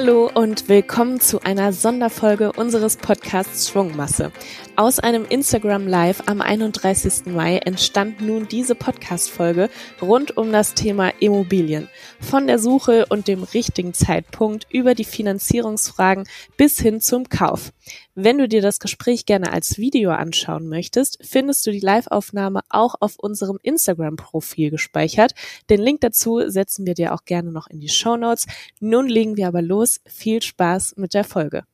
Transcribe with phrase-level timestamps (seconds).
[0.00, 4.32] Hallo und willkommen zu einer Sonderfolge unseres Podcasts Schwungmasse.
[4.74, 7.26] Aus einem Instagram Live am 31.
[7.26, 9.68] Mai entstand nun diese Podcast-Folge
[10.00, 11.90] rund um das Thema Immobilien.
[12.18, 16.26] Von der Suche und dem richtigen Zeitpunkt über die Finanzierungsfragen
[16.56, 17.70] bis hin zum Kauf.
[18.14, 22.94] Wenn du dir das Gespräch gerne als Video anschauen möchtest, findest du die Live-Aufnahme auch
[23.00, 25.32] auf unserem Instagram-Profil gespeichert.
[25.68, 28.46] Den Link dazu setzen wir dir auch gerne noch in die Show Notes.
[28.80, 30.00] Nun legen wir aber los.
[30.06, 31.64] Viel Spaß mit der Folge.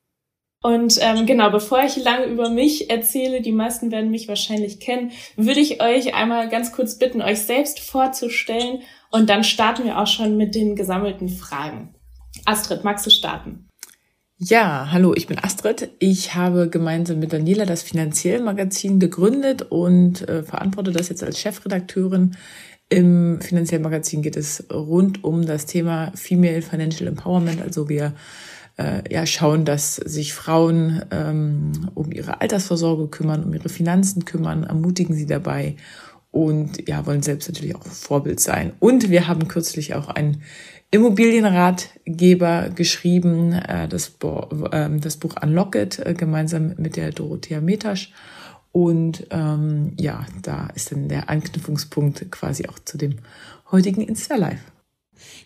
[0.62, 5.12] Und ähm, genau, bevor ich lange über mich erzähle, die meisten werden mich wahrscheinlich kennen,
[5.36, 8.80] würde ich euch einmal ganz kurz bitten, euch selbst vorzustellen
[9.12, 11.94] und dann starten wir auch schon mit den gesammelten Fragen.
[12.46, 13.65] Astrid, magst du starten?
[14.38, 15.92] Ja, hallo, ich bin Astrid.
[15.98, 21.40] Ich habe gemeinsam mit Daniela das Finanziell Magazin gegründet und äh, verantworte das jetzt als
[21.40, 22.36] Chefredakteurin.
[22.90, 27.62] Im Finanziell Magazin geht es rund um das Thema Female Financial Empowerment.
[27.62, 28.12] Also wir
[28.76, 34.64] äh, ja, schauen, dass sich Frauen ähm, um ihre Altersvorsorge kümmern, um ihre Finanzen kümmern,
[34.64, 35.76] ermutigen sie dabei
[36.36, 38.74] und ja, wollen selbst natürlich auch Vorbild sein.
[38.78, 40.42] Und wir haben kürzlich auch einen
[40.90, 44.18] Immobilienratgeber geschrieben, äh, das,
[44.70, 48.12] äh, das Buch Unlock It, äh, gemeinsam mit der Dorothea Metasch.
[48.70, 53.16] Und ähm, ja, da ist dann der Anknüpfungspunkt quasi auch zu dem
[53.72, 54.60] heutigen Insta-Live.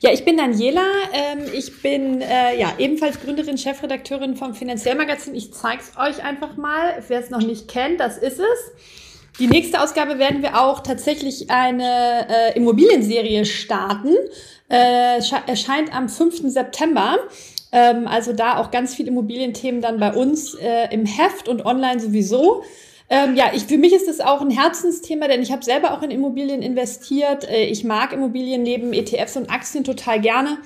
[0.00, 0.88] Ja, ich bin Daniela.
[1.12, 5.36] Ähm, ich bin äh, ja ebenfalls Gründerin, Chefredakteurin vom Finanziellmagazin.
[5.36, 7.00] Ich zeige es euch einfach mal.
[7.06, 8.99] Wer es noch nicht kennt, das ist es.
[9.38, 14.14] Die nächste Ausgabe werden wir auch tatsächlich eine äh, Immobilienserie starten.
[14.68, 16.42] Äh, erscheint am 5.
[16.50, 17.16] September.
[17.72, 22.00] Ähm, also da auch ganz viele Immobilienthemen dann bei uns äh, im Heft und online
[22.00, 22.64] sowieso.
[23.08, 26.02] Ähm, ja, ich, für mich ist das auch ein Herzensthema, denn ich habe selber auch
[26.02, 27.48] in Immobilien investiert.
[27.48, 30.58] Äh, ich mag Immobilien neben ETFs und Aktien total gerne,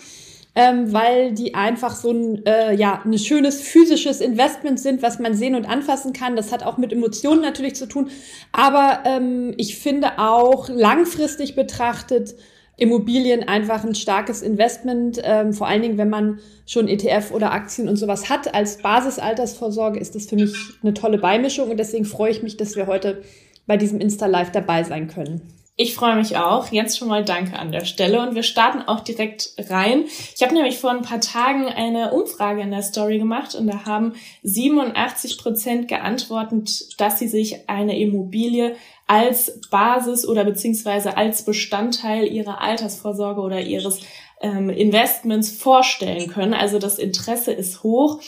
[0.56, 5.34] ähm, weil die einfach so ein, äh, ja, ein schönes physisches Investment sind, was man
[5.34, 6.36] sehen und anfassen kann.
[6.36, 8.10] Das hat auch mit Emotionen natürlich zu tun.
[8.52, 12.34] Aber ähm, ich finde auch langfristig betrachtet,
[12.76, 15.20] Immobilien einfach ein starkes Investment.
[15.22, 19.98] Ähm, vor allen Dingen, wenn man schon ETF oder Aktien und sowas hat als Basisaltersvorsorge,
[19.98, 23.22] ist das für mich eine tolle Beimischung und deswegen freue ich mich, dass wir heute
[23.66, 25.42] bei diesem Insta Live dabei sein können.
[25.76, 26.70] Ich freue mich auch.
[26.70, 30.04] Jetzt schon mal Danke an der Stelle und wir starten auch direkt rein.
[30.36, 33.84] Ich habe nämlich vor ein paar Tagen eine Umfrage in der Story gemacht und da
[33.84, 34.12] haben
[34.44, 38.76] 87 Prozent geantwortet, dass sie sich eine Immobilie
[39.08, 44.00] als Basis oder beziehungsweise als Bestandteil ihrer Altersvorsorge oder ihres
[44.40, 46.54] ähm, Investments vorstellen können.
[46.54, 48.20] Also das Interesse ist hoch.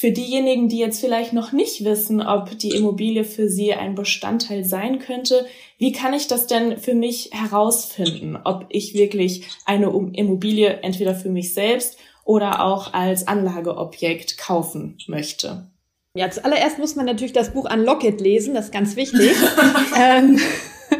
[0.00, 4.64] Für diejenigen, die jetzt vielleicht noch nicht wissen, ob die Immobilie für sie ein Bestandteil
[4.64, 5.44] sein könnte,
[5.76, 11.28] wie kann ich das denn für mich herausfinden, ob ich wirklich eine Immobilie entweder für
[11.28, 15.70] mich selbst oder auch als Anlageobjekt kaufen möchte?
[16.14, 19.32] Ja, zuallererst muss man natürlich das Buch Unlock It lesen, das ist ganz wichtig.
[20.00, 20.40] ähm,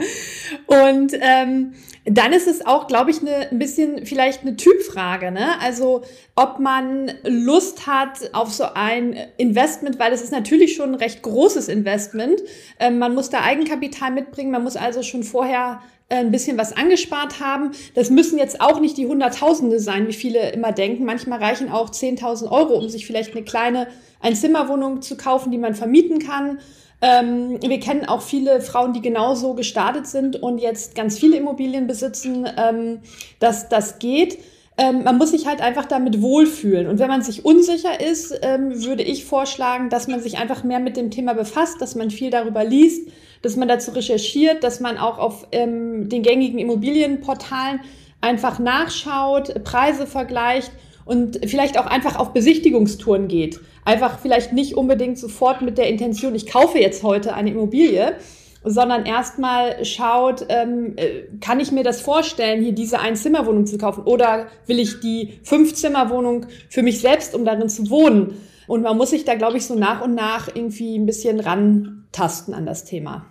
[0.67, 1.73] und ähm,
[2.05, 5.31] dann ist es auch, glaube ich, ne, ein bisschen vielleicht eine Typfrage.
[5.31, 5.61] Ne?
[5.61, 6.03] Also
[6.35, 11.23] ob man Lust hat auf so ein Investment, weil es ist natürlich schon ein recht
[11.23, 12.41] großes Investment.
[12.79, 15.83] Ähm, man muss da Eigenkapital mitbringen, man muss also schon vorher
[16.17, 17.71] ein bisschen was angespart haben.
[17.95, 21.05] Das müssen jetzt auch nicht die Hunderttausende sein, wie viele immer denken.
[21.05, 23.87] Manchmal reichen auch 10.000 Euro, um sich vielleicht eine kleine
[24.21, 26.59] Einzimmerwohnung zu kaufen, die man vermieten kann.
[27.03, 31.87] Ähm, wir kennen auch viele Frauen, die genauso gestartet sind und jetzt ganz viele Immobilien
[31.87, 33.01] besitzen, ähm,
[33.39, 34.39] dass das geht.
[34.77, 36.87] Ähm, man muss sich halt einfach damit wohlfühlen.
[36.87, 40.81] Und wenn man sich unsicher ist, ähm, würde ich vorschlagen, dass man sich einfach mehr
[40.81, 43.09] mit dem Thema befasst, dass man viel darüber liest,
[43.43, 47.81] dass man dazu recherchiert, dass man auch auf ähm, den gängigen Immobilienportalen
[48.21, 50.71] einfach nachschaut, Preise vergleicht
[51.05, 53.61] und vielleicht auch einfach auf Besichtigungstouren geht.
[53.85, 58.17] Einfach vielleicht nicht unbedingt sofort mit der Intention, ich kaufe jetzt heute eine Immobilie,
[58.63, 64.05] sondern erstmal schaut, ähm, äh, kann ich mir das vorstellen, hier diese Einzimmerwohnung zu kaufen
[64.05, 68.37] oder will ich die Fünfzimmerwohnung für mich selbst, um darin zu wohnen?
[68.71, 72.55] Und man muss sich da, glaube ich, so nach und nach irgendwie ein bisschen rantasten
[72.55, 73.27] an das Thema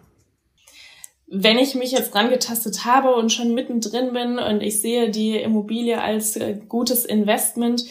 [1.31, 5.38] wenn ich mich jetzt dran getastet habe und schon mittendrin bin und ich sehe die
[5.38, 7.86] Immobilie als äh, gutes Investment,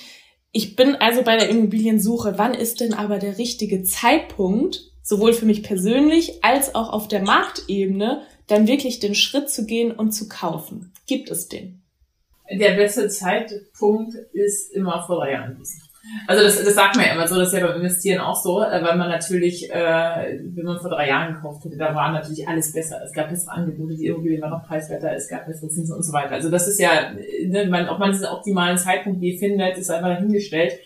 [0.51, 2.35] ich bin also bei der Immobiliensuche.
[2.37, 7.23] Wann ist denn aber der richtige Zeitpunkt, sowohl für mich persönlich als auch auf der
[7.23, 10.93] Marktebene, dann wirklich den Schritt zu gehen und zu kaufen?
[11.07, 11.83] Gibt es den?
[12.51, 15.63] Der beste Zeitpunkt ist immer vor drei Jahren.
[16.27, 18.63] Also das, das sagt man ja immer so, das ist ja beim Investieren auch so,
[18.63, 22.47] äh, weil man natürlich, äh, wenn man vor drei Jahren gekauft hätte, da war natürlich
[22.47, 23.01] alles besser.
[23.05, 26.13] Es gab bessere Angebote, die Immobilien waren noch preiswerter, es gab bessere Zinsen und so
[26.13, 26.33] weiter.
[26.33, 27.13] Also das ist ja,
[27.47, 30.79] ne, man, ob man diesen optimalen Zeitpunkt je findet, ist einfach dahingestellt.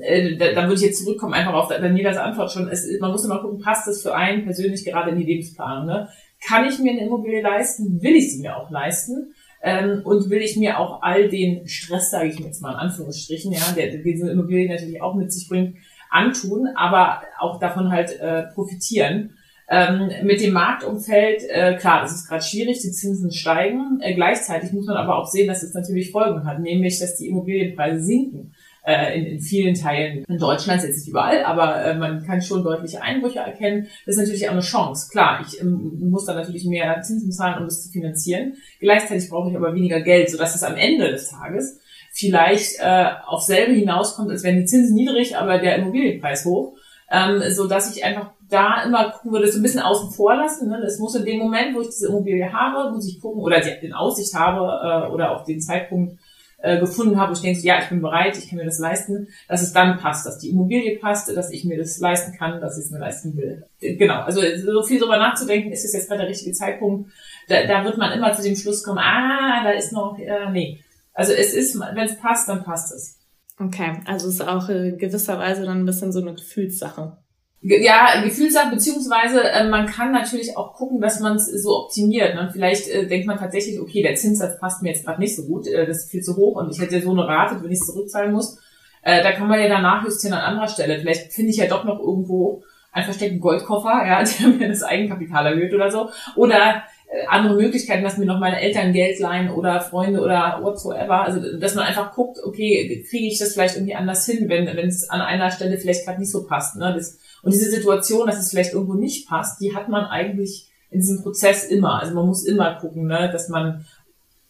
[0.00, 2.68] äh, da, da würde ich jetzt zurückkommen, einfach auf Danielas Antwort schon.
[2.68, 5.86] Es, man muss immer gucken, passt das für einen persönlich gerade in die Lebensplanung.
[5.86, 6.08] Ne?
[6.46, 8.02] Kann ich mir eine Immobilie leisten?
[8.02, 9.34] Will ich sie mir auch leisten?
[9.62, 13.52] Ähm, und will ich mir auch all den Stress, sage ich jetzt mal in Anführungsstrichen,
[13.52, 15.76] ja, der, diese Immobilie natürlich auch mit sich bringt,
[16.10, 19.30] antun, aber auch davon halt äh, profitieren.
[19.68, 24.00] Ähm, mit dem Marktumfeld, äh, klar, das ist gerade schwierig, die Zinsen steigen.
[24.00, 27.28] Äh, gleichzeitig muss man aber auch sehen, dass es natürlich Folgen hat, nämlich, dass die
[27.28, 28.52] Immobilienpreise sinken
[28.84, 32.64] äh, in, in vielen Teilen in Deutschland, jetzt nicht überall, aber äh, man kann schon
[32.64, 33.86] deutliche Einbrüche erkennen.
[34.06, 35.08] Das ist natürlich auch eine Chance.
[35.10, 38.54] Klar, ich ähm, muss dann natürlich mehr Zinsen zahlen, um das zu finanzieren.
[38.80, 41.80] Gleichzeitig brauche ich aber weniger Geld, sodass es am Ende des Tages
[42.12, 46.76] vielleicht äh, auf selbe hinauskommt, als wären die Zinsen niedrig, aber der Immobilienpreis hoch.
[47.10, 50.68] Ähm, so dass ich einfach da immer gucken würde, so ein bisschen außen vor lassen.
[50.68, 50.78] Ne?
[50.78, 53.86] Es muss in dem Moment, wo ich diese Immobilie habe, muss ich gucken, oder die,
[53.86, 56.18] in Aussicht habe, äh, oder auch den Zeitpunkt
[56.62, 59.28] äh, gefunden habe, wo ich denke, ja, ich bin bereit, ich kann mir das leisten,
[59.48, 62.78] dass es dann passt, dass die Immobilie passt, dass ich mir das leisten kann, dass
[62.78, 63.64] ich es mir leisten will.
[63.80, 67.10] Genau, also so viel drüber nachzudenken, ist es jetzt gerade der richtige Zeitpunkt.
[67.48, 70.78] Da, da wird man immer zu dem Schluss kommen, ah, da ist noch, äh, nee.
[71.12, 73.18] Also es ist, wenn es passt, dann passt es.
[73.58, 77.18] Okay, also es ist auch in gewisser Weise dann ein bisschen so eine Gefühlssache.
[77.64, 82.34] Ja, Gefühlssache, beziehungsweise äh, man kann natürlich auch gucken, dass man es so optimiert.
[82.34, 82.50] Ne?
[82.52, 85.68] Vielleicht äh, denkt man tatsächlich, okay, der Zinssatz passt mir jetzt gerade nicht so gut,
[85.68, 87.86] äh, das ist viel zu hoch und ich hätte so eine Rate, wenn ich es
[87.86, 88.58] zurückzahlen muss.
[89.02, 90.98] Äh, da kann man ja dann nachjustieren an anderer Stelle.
[90.98, 95.46] Vielleicht finde ich ja doch noch irgendwo einen versteckten Goldkoffer, ja, der mir das Eigenkapital
[95.46, 96.10] erhöht oder so.
[96.34, 96.82] Oder
[97.28, 101.22] andere Möglichkeiten, dass mir noch meine Eltern Geld leihen oder Freunde oder whatsoever.
[101.22, 104.88] Also dass man einfach guckt, okay, kriege ich das vielleicht irgendwie anders hin, wenn wenn
[104.88, 106.76] es an einer Stelle vielleicht gerade nicht so passt.
[106.76, 106.92] Ne?
[106.94, 111.00] Das, und diese Situation, dass es vielleicht irgendwo nicht passt, die hat man eigentlich in
[111.00, 112.00] diesem Prozess immer.
[112.00, 113.84] Also man muss immer gucken, ne, dass man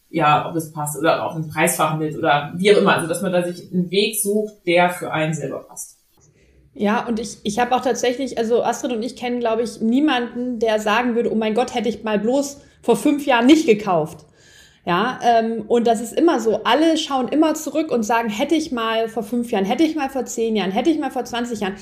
[0.09, 2.95] ja, ob es passt oder auch einen Preis verhandelt oder wie auch immer.
[2.95, 6.02] Also dass man da sich einen Weg sucht, der für einen selber passt.
[6.75, 10.59] Ja, und ich, ich habe auch tatsächlich, also Astrid und ich kennen, glaube ich, niemanden,
[10.59, 14.25] der sagen würde, oh mein Gott, hätte ich mal bloß vor fünf Jahren nicht gekauft.
[14.85, 16.63] Ja, ähm, und das ist immer so.
[16.63, 20.09] Alle schauen immer zurück und sagen, hätte ich mal vor fünf Jahren, hätte ich mal
[20.09, 21.75] vor zehn Jahren, hätte ich mal vor 20 Jahren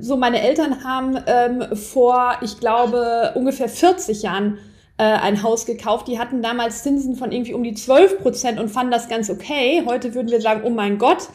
[0.00, 4.58] so meine Eltern haben ähm, vor, ich glaube, ungefähr 40 Jahren
[4.98, 6.08] äh, ein Haus gekauft.
[6.08, 9.82] Die hatten damals Zinsen von irgendwie um die 12 Prozent und fanden das ganz okay.
[9.86, 11.28] Heute würden wir sagen, oh mein Gott,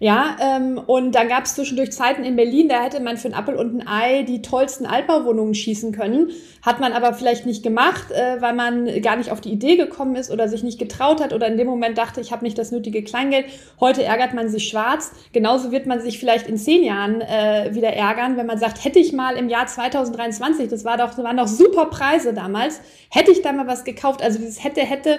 [0.00, 3.34] ja, ähm, und da gab es zwischendurch Zeiten in Berlin, da hätte man für ein
[3.34, 6.30] Appel und ein Ei die tollsten Altbauwohnungen schießen können.
[6.62, 10.14] Hat man aber vielleicht nicht gemacht, äh, weil man gar nicht auf die Idee gekommen
[10.14, 12.70] ist oder sich nicht getraut hat oder in dem Moment dachte, ich habe nicht das
[12.70, 13.46] nötige Kleingeld.
[13.80, 15.10] Heute ärgert man sich schwarz.
[15.32, 19.00] Genauso wird man sich vielleicht in zehn Jahren äh, wieder ärgern, wenn man sagt, hätte
[19.00, 22.80] ich mal im Jahr 2023, das war doch, waren doch super Preise damals,
[23.10, 24.22] hätte ich da mal was gekauft.
[24.22, 25.18] Also dieses hätte, hätte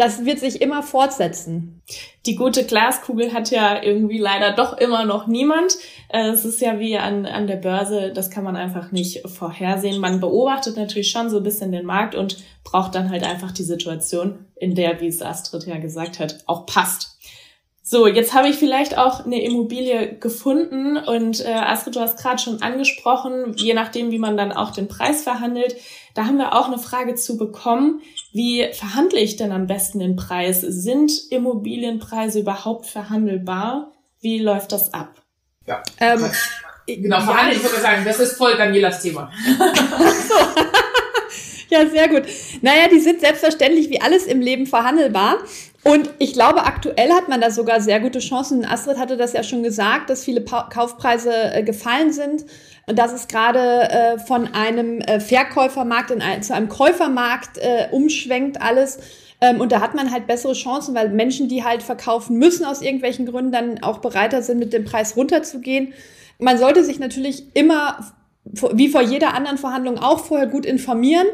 [0.00, 1.82] das wird sich immer fortsetzen.
[2.24, 5.76] Die gute Glaskugel hat ja irgendwie leider doch immer noch niemand.
[6.08, 10.00] Äh, es ist ja wie an, an der Börse, das kann man einfach nicht vorhersehen.
[10.00, 13.62] Man beobachtet natürlich schon so ein bisschen den Markt und braucht dann halt einfach die
[13.62, 17.18] Situation, in der, wie es Astrid ja gesagt hat, auch passt.
[17.90, 22.40] So, jetzt habe ich vielleicht auch eine Immobilie gefunden und äh, Astrid, du hast gerade
[22.40, 25.74] schon angesprochen, je nachdem, wie man dann auch den Preis verhandelt,
[26.14, 28.00] da haben wir auch eine Frage zu bekommen.
[28.32, 30.60] Wie verhandle ich denn am besten den Preis?
[30.60, 33.90] Sind Immobilienpreise überhaupt verhandelbar?
[34.20, 35.20] Wie läuft das ab?
[35.66, 35.82] Ja.
[35.98, 36.30] Ähm,
[36.86, 39.32] genau, verhandeln, ich würde sagen, das ist voll Danielas Thema.
[41.70, 42.22] ja, sehr gut.
[42.62, 45.38] Naja, die sind selbstverständlich wie alles im Leben verhandelbar.
[45.82, 48.66] Und ich glaube, aktuell hat man da sogar sehr gute Chancen.
[48.66, 52.44] Astrid hatte das ja schon gesagt, dass viele pa Kaufpreise äh, gefallen sind
[52.86, 57.88] und dass es gerade äh, von einem äh, Verkäufermarkt in ein, zu einem Käufermarkt äh,
[57.92, 58.98] umschwenkt alles.
[59.40, 62.82] Ähm, und da hat man halt bessere Chancen, weil Menschen, die halt verkaufen müssen aus
[62.82, 65.94] irgendwelchen Gründen, dann auch bereiter sind, mit dem Preis runterzugehen.
[66.38, 68.12] Man sollte sich natürlich immer,
[68.44, 71.26] wie vor jeder anderen Verhandlung, auch vorher gut informieren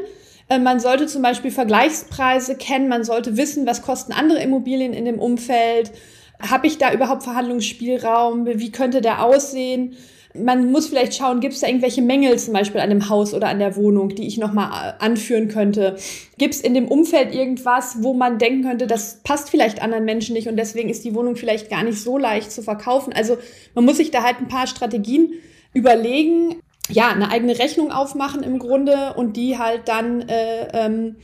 [0.49, 5.19] man sollte zum Beispiel Vergleichspreise kennen, man sollte wissen, was kosten andere Immobilien in dem
[5.19, 5.91] Umfeld.
[6.39, 8.45] Habe ich da überhaupt Verhandlungsspielraum?
[8.45, 9.97] Wie könnte der aussehen?
[10.33, 13.49] Man muss vielleicht schauen, gibt es da irgendwelche Mängel zum Beispiel an dem Haus oder
[13.49, 15.97] an der Wohnung, die ich nochmal äh, anführen könnte?
[16.37, 20.33] Gibt es in dem Umfeld irgendwas, wo man denken könnte, das passt vielleicht anderen Menschen
[20.33, 23.13] nicht und deswegen ist die Wohnung vielleicht gar nicht so leicht zu verkaufen?
[23.13, 23.37] Also
[23.73, 25.33] man muss sich da halt ein paar Strategien
[25.73, 31.15] überlegen, ja, eine eigene Rechnung aufmachen im Grunde und die halt dann äh, ähm,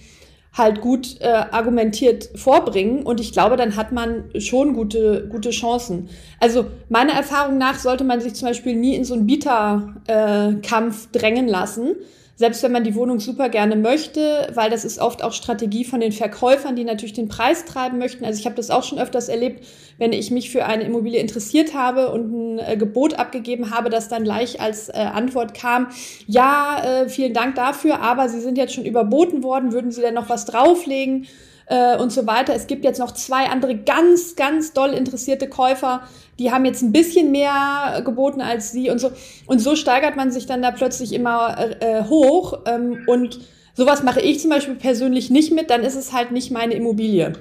[0.53, 3.03] halt gut äh, argumentiert vorbringen.
[3.03, 6.09] Und ich glaube, dann hat man schon gute, gute Chancen.
[6.39, 11.17] Also meiner Erfahrung nach sollte man sich zum Beispiel nie in so einen Bieterkampf äh,
[11.17, 11.95] drängen lassen,
[12.35, 15.99] selbst wenn man die Wohnung super gerne möchte, weil das ist oft auch Strategie von
[15.99, 18.25] den Verkäufern, die natürlich den Preis treiben möchten.
[18.25, 19.65] Also ich habe das auch schon öfters erlebt,
[19.99, 24.09] wenn ich mich für eine Immobilie interessiert habe und ein äh, Gebot abgegeben habe, dass
[24.09, 25.87] dann gleich als äh, Antwort kam,
[26.25, 30.15] ja, äh, vielen Dank dafür, aber Sie sind jetzt schon überboten worden, würden Sie denn
[30.15, 31.27] noch was drauflegen?
[31.67, 32.53] Äh, und so weiter.
[32.53, 36.03] Es gibt jetzt noch zwei andere ganz, ganz doll interessierte Käufer,
[36.39, 39.11] die haben jetzt ein bisschen mehr geboten als sie und so.
[39.45, 42.59] Und so steigert man sich dann da plötzlich immer äh, hoch.
[42.65, 43.39] Ähm, und
[43.75, 47.33] sowas mache ich zum Beispiel persönlich nicht mit, dann ist es halt nicht meine Immobilie.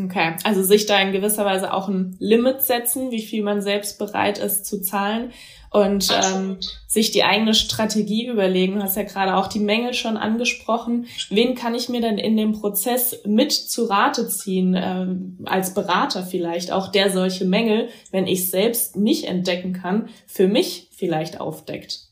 [0.00, 3.98] Okay, also sich da in gewisser Weise auch ein Limit setzen, wie viel man selbst
[3.98, 5.32] bereit ist zu zahlen
[5.70, 8.76] und ähm, sich die eigene Strategie überlegen.
[8.76, 11.06] Du hast ja gerade auch die Mängel schon angesprochen.
[11.28, 16.22] Wen kann ich mir denn in dem Prozess mit zu Rate ziehen, ähm, als Berater
[16.22, 22.07] vielleicht, auch der solche Mängel, wenn ich selbst nicht entdecken kann, für mich vielleicht aufdeckt?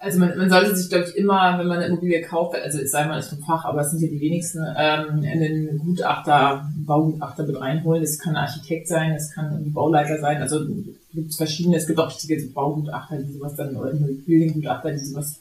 [0.00, 3.04] Also man, man sollte sich, glaube ich, immer, wenn man eine Immobilie kauft, also sei
[3.06, 7.60] mal ist vom Fach, aber es sind ja die wenigsten, ähm, einen Gutachter, Baugutachter mit
[7.60, 8.02] reinholen.
[8.02, 10.40] Das kann ein Architekt sein, das kann ein Bauleiter sein.
[10.40, 10.60] Also
[11.12, 15.40] gibt es verschiedene, es gibt auch richtige Baugutachter, die sowas dann, oder Building-Gutachter, die sowas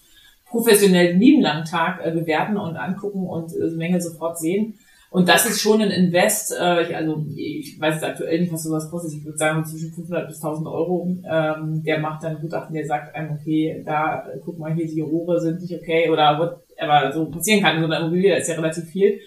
[0.49, 4.73] professionell lieben langen Tag äh, bewerten und angucken und äh, Mängel sofort sehen.
[5.17, 8.61] Und das ist schon ein Invest, äh, ich, also ich weiß jetzt aktuell nicht, was
[8.61, 11.07] sowas kostet, ich würde sagen zwischen 500 bis 1000 Euro.
[11.27, 15.41] Ähm, der macht dann Gutachten, der sagt einem, okay, da, guck mal hier, die Rohre
[15.41, 18.61] sind nicht okay oder whatever so passieren kann in so einer Immobilie, das ist ja
[18.61, 19.19] relativ viel.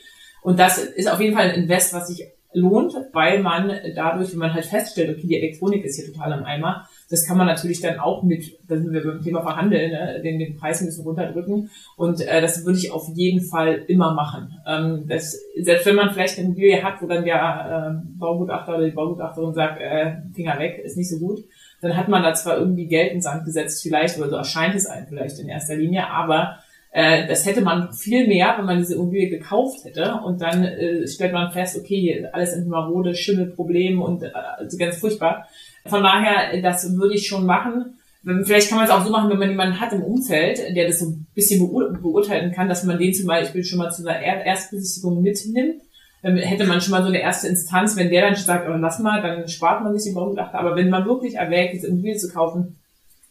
[0.42, 4.38] Und das ist auf jeden Fall ein Invest, was sich lohnt, weil man dadurch, wenn
[4.38, 7.80] man halt feststellt, okay, die Elektronik ist hier total im Eimer, das kann man natürlich
[7.80, 11.04] dann auch mit, da sind wir beim Thema Verhandeln, ne, den, den Preis ein bisschen
[11.04, 11.68] runterdrücken.
[11.96, 14.56] Und äh, das würde ich auf jeden Fall immer machen.
[14.64, 18.84] Ähm, das, selbst wenn man vielleicht eine Immobilie hat, wo dann der äh, Baugutachter oder
[18.84, 21.40] die Baugutachterin sagt, äh, Finger weg, ist nicht so gut,
[21.80, 24.86] dann hat man da zwar irgendwie Geld in Sand gesetzt vielleicht, oder so erscheint es
[24.86, 26.58] einem vielleicht in erster Linie, aber
[26.92, 31.06] äh, das hätte man viel mehr, wenn man diese Immobilie gekauft hätte und dann äh,
[31.06, 35.46] stellt man fest, okay, alles in marode, Schimmelproblem und äh, also ganz furchtbar.
[35.86, 37.96] Von daher, das würde ich schon machen.
[38.22, 40.98] Vielleicht kann man es auch so machen, wenn man jemanden hat im Umfeld, der das
[40.98, 44.20] so ein bisschen beur beurteilen kann, dass man den zum Beispiel schon mal zu einer
[44.20, 45.80] Erstbesichtigung mitnimmt.
[46.22, 48.98] Dann hätte man schon mal so eine erste Instanz, wenn der dann sagt, aber lass
[48.98, 50.58] mal, dann spart man sich den Baugutachter.
[50.58, 52.78] Aber wenn man wirklich erwägt, diese Immobilie zu kaufen,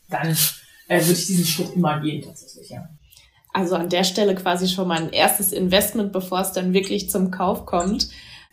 [0.10, 0.36] dann
[0.88, 2.90] äh, würde ich diesen Schritt immer gehen tatsächlich, ja.
[3.54, 7.30] Also an der Stelle quasi schon mal ein erstes Investment, bevor es dann wirklich zum
[7.30, 8.10] Kauf kommt.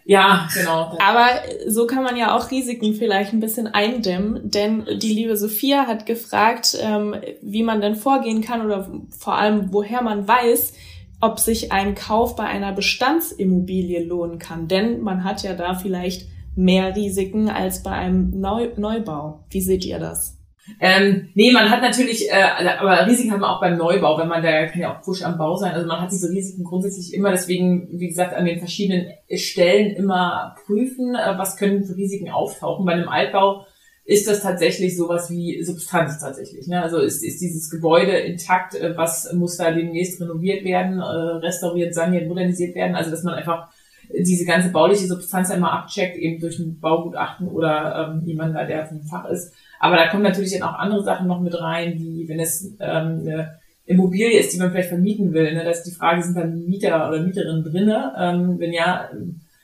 [0.08, 0.96] Ja, genau.
[1.00, 1.28] Aber
[1.66, 6.06] so kann man ja auch Risiken vielleicht ein bisschen eindämmen, denn die liebe Sophia hat
[6.06, 10.74] gefragt, ähm, wie man denn vorgehen kann oder vor allem woher man weiß,
[11.20, 14.68] ob sich ein Kauf bei einer Bestandsimmobilie lohnen kann.
[14.68, 19.44] Denn man hat ja da vielleicht mehr Risiken als bei einem Neu Neubau.
[19.50, 20.35] Wie seht ihr das?
[20.80, 24.42] Ähm, nee, man hat natürlich, äh, aber Risiken haben wir auch beim Neubau, wenn man
[24.42, 25.72] da kann ja auch Push am Bau sein.
[25.72, 30.56] Also man hat diese Risiken grundsätzlich immer, deswegen, wie gesagt, an den verschiedenen Stellen immer
[30.66, 32.84] prüfen, äh, was können für Risiken auftauchen.
[32.84, 33.66] Bei einem Altbau
[34.04, 36.66] ist das tatsächlich sowas wie Substanz tatsächlich.
[36.66, 36.82] Ne?
[36.82, 41.94] Also ist, ist dieses Gebäude intakt, äh, was muss da demnächst renoviert werden, äh, restauriert,
[41.94, 42.96] saniert, modernisiert werden.
[42.96, 43.68] Also dass man einfach
[44.08, 48.86] diese ganze bauliche Substanz einmal abcheckt, eben durch ein Baugutachten oder ähm, jemand da, der
[48.86, 52.28] vom Fach ist aber da kommen natürlich dann auch andere Sachen noch mit rein, wie
[52.28, 55.54] wenn es ähm, eine Immobilie ist, die man vielleicht vermieten will.
[55.54, 55.62] Ne?
[55.62, 58.12] Da ist die Frage, sind dann Mieter oder Mieterinnen drinne?
[58.18, 59.10] Ähm, wenn ja,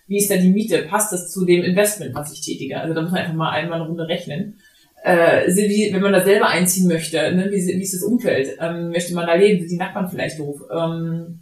[0.07, 0.83] wie ist da die Miete?
[0.83, 2.81] Passt das zu dem Investment, was ich tätige?
[2.81, 4.59] Also da muss man einfach mal einmal eine Runde rechnen.
[5.03, 7.47] Äh, wie, wenn man da selber einziehen möchte, ne?
[7.51, 8.57] wie, wie ist das Umfeld?
[8.61, 9.61] Ähm, möchte man da leben?
[9.61, 10.61] Sind die Nachbarn vielleicht doof?
[10.71, 11.41] Ähm,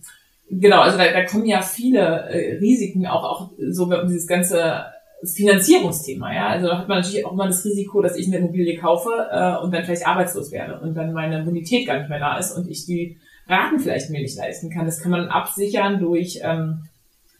[0.51, 4.85] genau, also da, da kommen ja viele äh, Risiken, auch, auch so dieses ganze
[5.25, 6.49] Finanzierungsthema, ja.
[6.49, 9.63] Also da hat man natürlich auch immer das Risiko, dass ich eine Immobilie kaufe äh,
[9.63, 12.69] und dann vielleicht arbeitslos werde und dann meine Bonität gar nicht mehr da ist und
[12.69, 14.87] ich die Raten vielleicht mir nicht leisten kann.
[14.87, 16.85] Das kann man absichern durch ähm,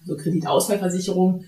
[0.05, 1.45] so Kreditausfallversicherung.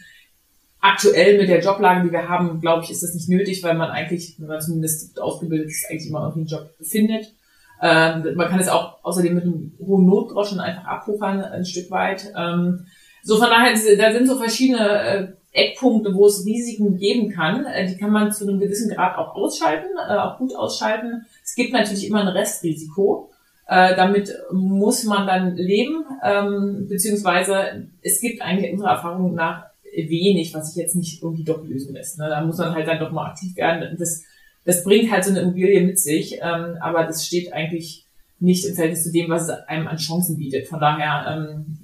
[0.80, 3.90] Aktuell mit der Joblage, die wir haben, glaube ich, ist das nicht nötig, weil man
[3.90, 7.34] eigentlich, wenn man zumindest ausgebildet ist, eigentlich immer irgendwie einen Job findet.
[7.82, 12.32] Ähm, man kann es auch außerdem mit einem hohen Notgroschen einfach abpuffern, ein Stück weit.
[12.36, 12.86] Ähm,
[13.22, 17.66] so von daher, da sind so verschiedene äh, Eckpunkte, wo es Risiken geben kann.
[17.66, 21.26] Äh, die kann man zu einem gewissen Grad auch ausschalten, äh, auch gut ausschalten.
[21.44, 23.30] Es gibt natürlich immer ein Restrisiko.
[23.68, 30.54] Äh, damit muss man dann leben, ähm, beziehungsweise es gibt eigentlich unserer Erfahrung nach wenig,
[30.54, 32.18] was sich jetzt nicht irgendwie doch lösen lässt.
[32.18, 32.28] Ne?
[32.28, 33.96] Da muss man halt dann doch mal aktiv werden.
[33.98, 34.24] Das,
[34.64, 38.06] das bringt halt so eine Immobilie mit sich, ähm, aber das steht eigentlich
[38.40, 40.66] nicht im Verhältnis zu dem, was es einem an Chancen bietet.
[40.66, 41.78] Von daher ähm,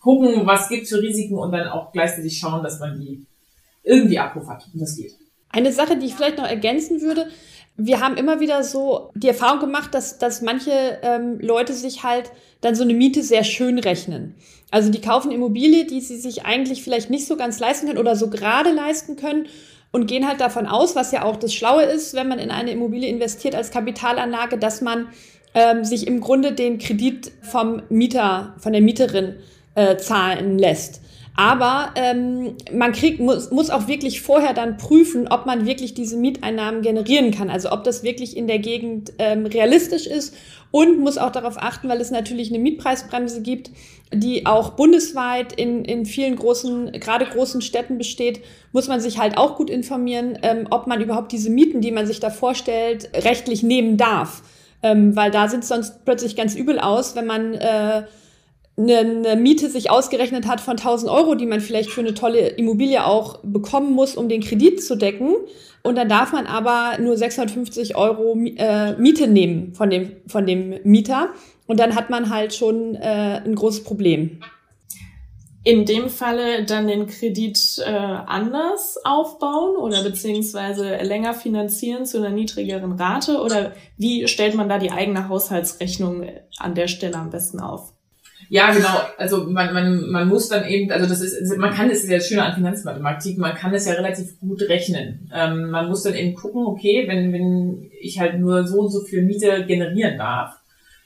[0.00, 3.24] gucken, was gibt für Risiken und dann auch gleichzeitig schauen, dass man die
[3.82, 4.66] irgendwie abpuffert.
[4.72, 5.14] Und das geht.
[5.50, 7.26] Eine Sache, die ich vielleicht noch ergänzen würde,
[7.76, 12.30] wir haben immer wieder so die Erfahrung gemacht, dass, dass manche ähm, Leute sich halt
[12.60, 14.34] dann so eine Miete sehr schön rechnen.
[14.70, 18.16] Also die kaufen Immobilie, die sie sich eigentlich vielleicht nicht so ganz leisten können oder
[18.16, 19.46] so gerade leisten können
[19.92, 22.70] und gehen halt davon aus, was ja auch das Schlaue ist, wenn man in eine
[22.70, 25.08] Immobilie investiert als Kapitalanlage, dass man
[25.54, 29.36] ähm, sich im Grunde den Kredit vom Mieter, von der Mieterin
[29.74, 31.00] äh, zahlen lässt.
[31.36, 36.16] Aber ähm, man kriegt, muss, muss auch wirklich vorher dann prüfen, ob man wirklich diese
[36.16, 37.48] Mieteinnahmen generieren kann.
[37.48, 40.34] Also ob das wirklich in der Gegend ähm, realistisch ist
[40.70, 43.70] und muss auch darauf achten, weil es natürlich eine Mietpreisbremse gibt,
[44.12, 49.38] die auch bundesweit in, in vielen großen, gerade großen Städten besteht, muss man sich halt
[49.38, 53.62] auch gut informieren, ähm, ob man überhaupt diese Mieten, die man sich da vorstellt, rechtlich
[53.62, 54.42] nehmen darf.
[54.82, 58.02] Ähm, weil da sieht sonst plötzlich ganz übel aus, wenn man äh,
[58.80, 63.04] eine, Miete sich ausgerechnet hat von 1000 Euro, die man vielleicht für eine tolle Immobilie
[63.04, 65.34] auch bekommen muss, um den Kredit zu decken.
[65.82, 70.74] Und dann darf man aber nur 650 Euro äh, Miete nehmen von dem, von dem
[70.84, 71.30] Mieter.
[71.66, 74.40] Und dann hat man halt schon äh, ein großes Problem.
[75.62, 82.30] In dem Falle dann den Kredit äh, anders aufbauen oder beziehungsweise länger finanzieren zu einer
[82.30, 83.40] niedrigeren Rate?
[83.42, 86.24] Oder wie stellt man da die eigene Haushaltsrechnung
[86.58, 87.92] an der Stelle am besten auf?
[88.50, 88.88] Ja, genau.
[89.16, 92.16] Also man, man, man muss dann eben, also das ist, man kann, das ist ja
[92.16, 95.30] das Schöne an Finanzmathematik, man kann es ja relativ gut rechnen.
[95.32, 99.02] Ähm, man muss dann eben gucken, okay, wenn, wenn ich halt nur so und so
[99.02, 100.56] viel Miete generieren darf,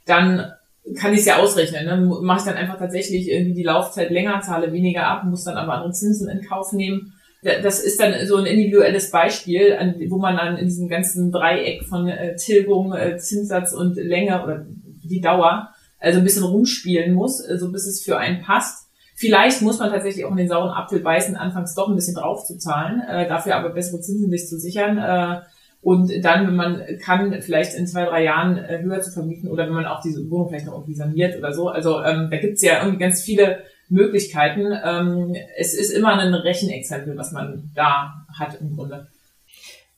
[0.06, 0.52] dann
[0.98, 1.84] kann ich es ja ausrechnen.
[1.84, 2.18] Ne?
[2.22, 5.74] Mache ich dann einfach tatsächlich irgendwie die Laufzeit länger, zahle weniger ab, muss dann aber
[5.74, 7.12] andere Zinsen in Kauf nehmen.
[7.42, 9.76] Das ist dann so ein individuelles Beispiel,
[10.08, 14.64] wo man dann in diesem ganzen Dreieck von äh, Tilgung, äh, Zinssatz und Länge oder
[15.02, 15.73] die Dauer
[16.04, 18.88] also ein bisschen rumspielen muss, so also bis es für einen passt.
[19.16, 22.44] Vielleicht muss man tatsächlich auch in den sauren Apfel beißen, anfangs doch ein bisschen drauf
[22.44, 24.98] zu zahlen, äh, dafür aber bessere Zinsen sich zu sichern.
[24.98, 25.40] Äh,
[25.80, 29.66] und dann, wenn man kann, vielleicht in zwei, drei Jahren äh, höher zu vermieten oder
[29.66, 31.68] wenn man auch diese Wohnung vielleicht noch irgendwie saniert oder so.
[31.68, 34.72] Also ähm, da gibt's ja irgendwie ganz viele Möglichkeiten.
[34.82, 39.08] Ähm, es ist immer ein Rechenexempel, was man da hat im Grunde.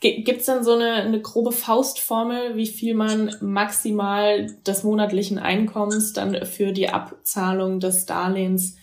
[0.01, 6.13] Gibt es dann so eine, eine grobe Faustformel, wie viel man maximal des monatlichen Einkommens
[6.13, 8.77] dann für die Abzahlung des Darlehens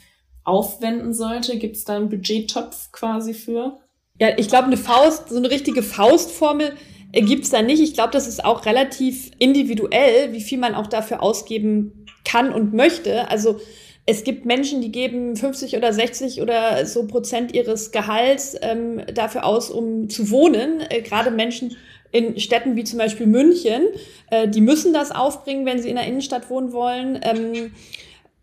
[0.44, 1.60] aufwenden sollte?
[1.60, 3.80] Gibt es da einen Budgettopf quasi für?
[4.20, 6.74] Ja, ich glaube, eine Faust, so eine richtige Faustformel
[7.12, 7.82] äh, gibt's da nicht.
[7.82, 12.74] Ich glaube, das ist auch relativ individuell, wie viel man auch dafür ausgeben kann und
[12.74, 13.30] möchte.
[13.30, 13.60] Also
[14.06, 19.46] es gibt Menschen, die geben 50 oder 60 oder so Prozent ihres Gehalts ähm, dafür
[19.46, 20.82] aus, um zu wohnen.
[20.90, 21.78] Äh, Gerade Menschen
[22.12, 23.84] in Städten wie zum Beispiel München,
[24.30, 27.20] äh, die müssen das aufbringen, wenn sie in der Innenstadt wohnen wollen.
[27.24, 27.72] Ähm,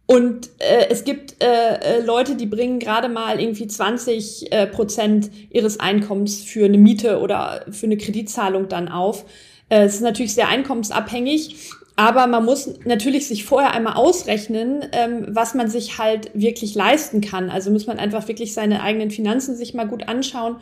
[0.07, 5.31] und äh, es gibt äh, äh Leute, die bringen gerade mal irgendwie 20 äh, Prozent
[5.51, 9.25] ihres Einkommens für eine Miete oder für eine Kreditzahlung dann auf.
[9.69, 11.55] Äh, es ist natürlich sehr einkommensabhängig.
[12.01, 17.21] Aber man muss natürlich sich vorher einmal ausrechnen, ähm, was man sich halt wirklich leisten
[17.21, 17.51] kann.
[17.51, 20.57] Also muss man einfach wirklich seine eigenen Finanzen sich mal gut anschauen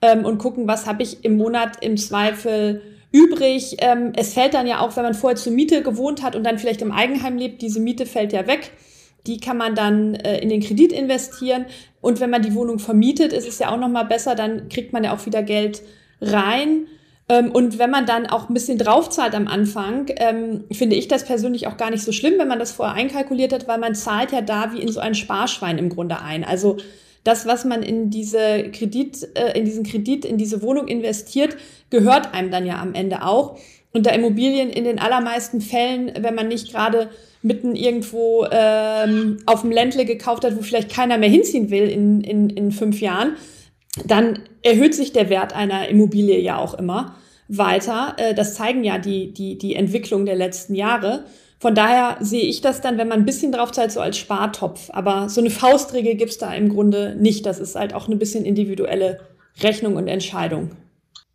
[0.00, 3.76] ähm, und gucken, was habe ich im Monat im Zweifel übrig.
[3.78, 6.58] Ähm, es fällt dann ja auch, wenn man vorher zur Miete gewohnt hat und dann
[6.58, 8.72] vielleicht im Eigenheim lebt, diese Miete fällt ja weg.
[9.28, 11.66] Die kann man dann äh, in den Kredit investieren.
[12.00, 14.92] Und wenn man die Wohnung vermietet, ist es ja auch noch mal besser, dann kriegt
[14.92, 15.80] man ja auch wieder Geld
[16.20, 16.88] rein.
[17.28, 21.24] Ähm, und wenn man dann auch ein bisschen draufzahlt am Anfang, ähm, finde ich das
[21.24, 24.32] persönlich auch gar nicht so schlimm, wenn man das vorher einkalkuliert hat, weil man zahlt
[24.32, 26.44] ja da wie in so ein Sparschwein im Grunde ein.
[26.44, 26.78] Also
[27.24, 31.56] das, was man in diese Kredit, äh, in diesen Kredit, in diese Wohnung investiert,
[31.90, 33.58] gehört einem dann ja am Ende auch.
[33.92, 37.10] Und da Immobilien in den allermeisten Fällen, wenn man nicht gerade
[37.42, 42.22] mitten irgendwo ähm, auf dem Ländle gekauft hat, wo vielleicht keiner mehr hinziehen will in,
[42.22, 43.36] in, in fünf Jahren,
[44.06, 47.16] dann erhöht sich der Wert einer Immobilie ja auch immer
[47.48, 48.14] weiter.
[48.16, 51.24] Äh, das zeigen ja die, die, die Entwicklung der letzten Jahre.
[51.58, 54.90] Von daher sehe ich das dann, wenn man ein bisschen drauf zahlt, so als Spartopf.
[54.92, 57.46] Aber so eine Faustregel gibt's da im Grunde nicht.
[57.46, 59.20] Das ist halt auch eine bisschen individuelle
[59.62, 60.70] Rechnung und Entscheidung.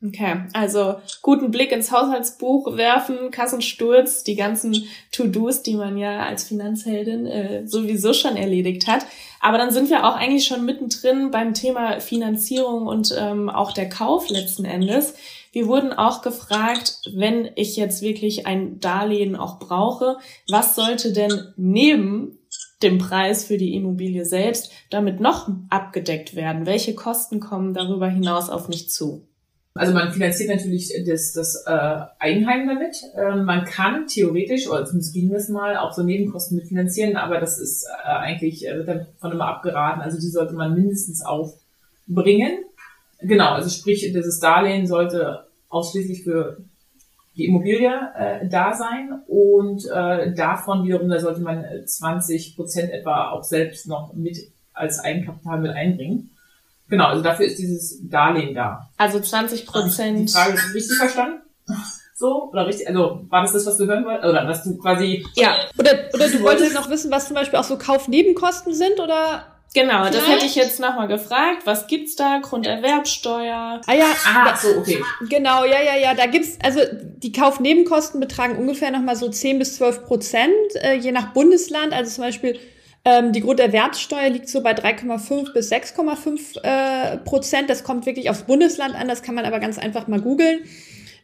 [0.05, 6.43] Okay, also guten Blick ins Haushaltsbuch werfen, Kassensturz, die ganzen To-Dos, die man ja als
[6.43, 9.07] Finanzheldin äh, sowieso schon erledigt hat.
[9.41, 13.89] Aber dann sind wir auch eigentlich schon mittendrin beim Thema Finanzierung und ähm, auch der
[13.89, 15.15] Kauf letzten Endes.
[15.51, 21.53] Wir wurden auch gefragt, wenn ich jetzt wirklich ein Darlehen auch brauche, was sollte denn
[21.55, 22.37] neben
[22.83, 26.67] dem Preis für die Immobilie selbst damit noch abgedeckt werden?
[26.67, 29.26] Welche Kosten kommen darüber hinaus auf mich zu?
[29.77, 32.97] Also man finanziert natürlich das, das äh, Eigenheim damit.
[33.15, 37.59] Ähm, man kann theoretisch, oder zumindest ging das mal, auch so Nebenkosten mitfinanzieren, aber das
[37.59, 40.01] ist äh, eigentlich, äh, wird dann von immer abgeraten.
[40.01, 42.63] Also die sollte man mindestens aufbringen.
[43.19, 46.57] Genau, also sprich, dieses Darlehen sollte ausschließlich für
[47.35, 53.29] die Immobilie äh, da sein und äh, davon wiederum, da sollte man 20 Prozent etwa
[53.29, 54.37] auch selbst noch mit
[54.73, 56.31] als Eigenkapital mit einbringen.
[56.89, 58.89] Genau, also dafür ist dieses Darlehen da.
[58.97, 60.29] Also 20 Prozent.
[60.29, 61.41] Die Frage ist richtig verstanden?
[62.15, 64.27] So, oder richtig, also war das das, was du hören wolltest?
[64.27, 65.25] Oder was du quasi.
[65.35, 65.55] Ja.
[65.77, 70.05] Oder, oder du wolltest noch wissen, was zum Beispiel auch so Kaufnebenkosten sind oder Genau,
[70.05, 70.29] das Vielleicht?
[70.29, 71.63] hätte ich jetzt nochmal gefragt.
[71.65, 72.39] Was gibt's da?
[72.41, 73.81] Grunderwerbsteuer?
[73.85, 75.03] Ah ja, ah, so, okay.
[75.29, 76.15] Genau, ja, ja, ja.
[76.15, 81.11] Da gibt's, also die Kaufnebenkosten betragen ungefähr nochmal so 10 bis 12 Prozent, äh, je
[81.11, 81.93] nach Bundesland.
[81.93, 82.57] Also zum Beispiel
[83.07, 87.69] ähm, die Grunderwerbsteuer liegt so bei 3,5 bis 6,5 äh, Prozent.
[87.69, 90.59] Das kommt wirklich aufs Bundesland an, das kann man aber ganz einfach mal googeln.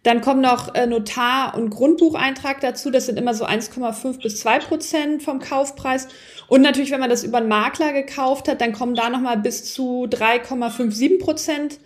[0.03, 2.89] Dann kommen noch äh, Notar- und Grundbucheintrag dazu.
[2.89, 6.07] Das sind immer so 1,5 bis 2 Prozent vom Kaufpreis.
[6.47, 9.73] Und natürlich, wenn man das über einen Makler gekauft hat, dann kommen da nochmal bis
[9.73, 11.79] zu 3,57 Prozent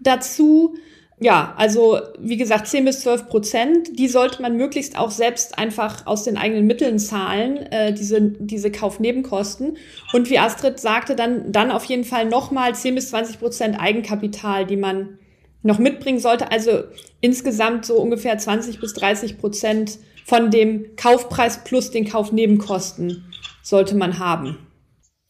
[0.00, 0.76] dazu.
[1.20, 6.06] Ja, also wie gesagt, 10 bis 12 Prozent, die sollte man möglichst auch selbst einfach
[6.06, 9.76] aus den eigenen Mitteln zahlen, äh, diese, diese Kaufnebenkosten.
[10.12, 14.66] Und wie Astrid sagte, dann, dann auf jeden Fall nochmal 10 bis 20 Prozent Eigenkapital,
[14.66, 15.18] die man
[15.62, 16.50] noch mitbringen sollte.
[16.50, 16.84] Also
[17.20, 24.18] insgesamt so ungefähr 20 bis 30 Prozent von dem Kaufpreis plus den Kaufnebenkosten sollte man
[24.18, 24.58] haben.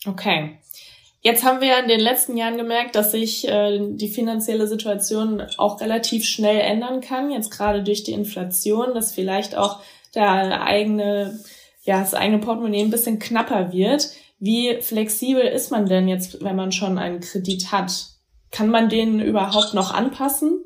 [0.07, 0.59] Okay.
[1.27, 5.81] Jetzt haben wir in den letzten Jahren gemerkt, dass sich äh, die finanzielle Situation auch
[5.81, 7.31] relativ schnell ändern kann.
[7.31, 9.81] Jetzt gerade durch die Inflation, dass vielleicht auch
[10.15, 11.41] der eigene,
[11.83, 14.11] ja, das eigene Portemonnaie ein bisschen knapper wird.
[14.39, 18.09] Wie flexibel ist man denn jetzt, wenn man schon einen Kredit hat?
[18.51, 20.64] Kann man den überhaupt noch anpassen?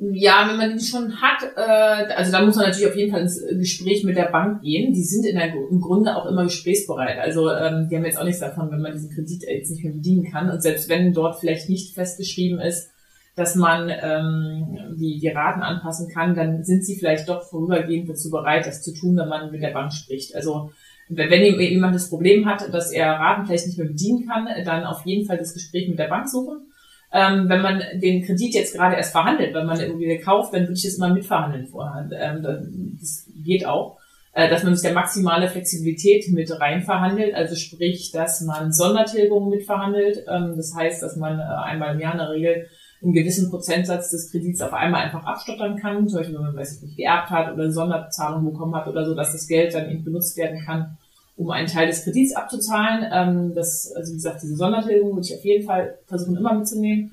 [0.00, 3.22] Ja, wenn man den schon hat, äh, also da muss man natürlich auf jeden Fall
[3.22, 4.92] ins Gespräch mit der Bank gehen.
[4.92, 7.18] Die sind in der, im Grunde auch immer gesprächsbereit.
[7.18, 9.92] Also ähm, die haben jetzt auch nichts davon, wenn man diesen Kredit jetzt nicht mehr
[9.92, 10.50] bedienen kann.
[10.50, 12.90] Und selbst wenn dort vielleicht nicht festgeschrieben ist,
[13.36, 18.30] dass man ähm, die, die Raten anpassen kann, dann sind sie vielleicht doch vorübergehend dazu
[18.30, 20.36] bereit, das zu tun, wenn man mit der Bank spricht.
[20.36, 20.70] Also
[21.08, 25.04] wenn jemand das Problem hat, dass er Raten vielleicht nicht mehr bedienen kann, dann auf
[25.04, 26.68] jeden Fall das Gespräch mit der Bank suchen
[27.14, 30.62] ähm, wenn man den Kredit jetzt gerade erst verhandelt, wenn man eine Immobilie kauft, dann
[30.62, 32.08] würde ich das immer mitverhandeln vorher.
[32.12, 33.98] Ähm, das geht auch,
[34.32, 39.48] äh, dass man sich der maximale Flexibilität mit rein verhandelt, also sprich, dass man Sondertilgungen
[39.48, 40.24] mitverhandelt.
[40.28, 42.66] Ähm, das heißt, dass man äh, einmal im Jahr in der Regel
[43.00, 46.78] einen gewissen Prozentsatz des Kredits auf einmal einfach abstottern kann, zum Beispiel wenn man, weiß
[46.78, 49.88] ich nicht, geerbt hat oder eine Sonderbezahlung bekommen hat oder so, dass das Geld dann
[49.88, 50.98] eben benutzt werden kann,
[51.36, 53.06] um einen Teil des Kredits abzuzahlen.
[53.12, 57.12] Ähm, das, also wie gesagt, diese Sondertilgung würde ich auf jeden Fall versuchen immer mitzunehmen.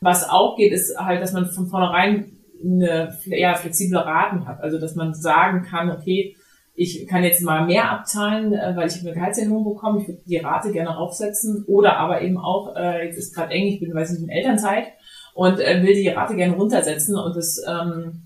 [0.00, 2.32] Was auch geht, ist halt, dass man von vornherein
[2.62, 4.60] eine ja, flexible Raten hat.
[4.60, 6.36] Also dass man sagen kann, okay,
[6.74, 10.38] ich kann jetzt mal mehr abzahlen, äh, weil ich eine Gehaltserhöhung bekomme, ich würde die
[10.38, 11.64] Rate gerne aufsetzen.
[11.66, 14.86] Oder aber eben auch, äh, jetzt ist gerade eng, ich bin, weiß nicht, in Elternzeit
[15.34, 18.22] und äh, will die Rate gerne runtersetzen und das ähm,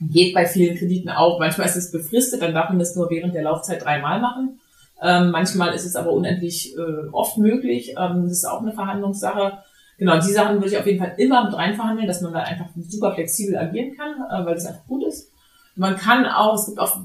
[0.00, 1.38] geht bei vielen Krediten auch.
[1.38, 4.58] Manchmal ist es befristet, dann darf man das nur während der Laufzeit dreimal machen.
[5.02, 7.94] Ähm, manchmal ist es aber unendlich äh, oft möglich.
[7.98, 9.58] Ähm, das ist auch eine Verhandlungssache.
[9.98, 12.40] Genau, die Sachen würde ich auf jeden Fall immer mit rein verhandeln, dass man da
[12.40, 15.30] einfach super flexibel agieren kann, äh, weil das einfach gut ist.
[15.74, 17.00] Man kann auch, es gibt auch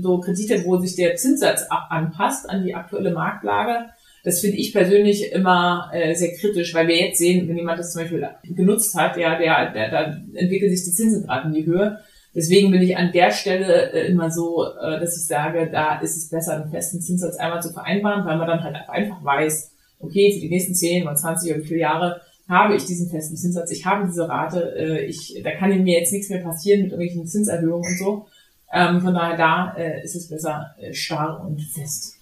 [0.00, 3.90] so Kredite, wo sich der Zinssatz anpasst an die aktuelle Marktlage.
[4.24, 7.92] Das finde ich persönlich immer äh, sehr kritisch, weil wir jetzt sehen, wenn jemand das
[7.92, 11.66] zum Beispiel genutzt hat, ja, der, der, da entwickelt sich die Zinsen gerade in die
[11.66, 11.98] Höhe.
[12.34, 16.16] Deswegen bin ich an der Stelle äh, immer so, äh, dass ich sage, da ist
[16.16, 20.32] es besser, einen festen Zinssatz einmal zu vereinbaren, weil man dann halt einfach weiß, okay,
[20.32, 23.70] für die nächsten 10 oder 20 oder wie viele Jahre habe ich diesen festen Zinssatz,
[23.70, 27.26] ich habe diese Rate, äh, ich, da kann mir jetzt nichts mehr passieren mit irgendwelchen
[27.26, 28.26] Zinserhöhungen und so.
[28.72, 29.70] Ähm, von daher da
[30.02, 32.16] ist es besser, starr und fest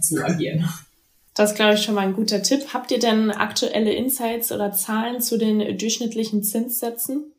[0.00, 0.68] zu agieren.
[1.34, 2.72] Das ist, glaube ich, schon mal ein guter Tipp.
[2.72, 7.32] Habt ihr denn aktuelle Insights oder Zahlen zu den durchschnittlichen Zinssätzen?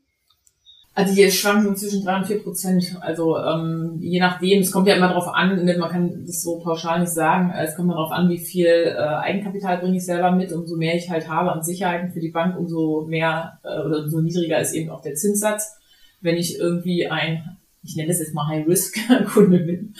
[0.99, 2.97] Also hier schwanken zwischen drei und vier Prozent.
[2.99, 6.59] Also ähm, je nachdem, es kommt ja immer darauf an, ne, man kann das so
[6.59, 10.51] pauschal nicht sagen, es kommt darauf an, wie viel äh, Eigenkapital bringe ich selber mit.
[10.51, 14.19] Umso mehr ich halt habe an Sicherheiten für die Bank, umso mehr äh, oder umso
[14.19, 15.77] niedriger ist eben auch der Zinssatz.
[16.19, 19.93] Wenn ich irgendwie ein ich nenne das jetzt mal High-Risk-Kunde bin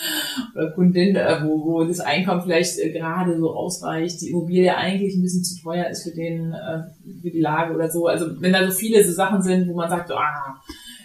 [0.54, 5.16] oder Kundin, äh, wo, wo das Einkommen vielleicht äh, gerade so ausreicht, die Immobilie eigentlich
[5.16, 6.84] ein bisschen zu teuer ist für den, äh,
[7.22, 8.08] für die Lage oder so.
[8.08, 10.62] Also wenn da so viele so Sachen sind, wo man sagt, ah,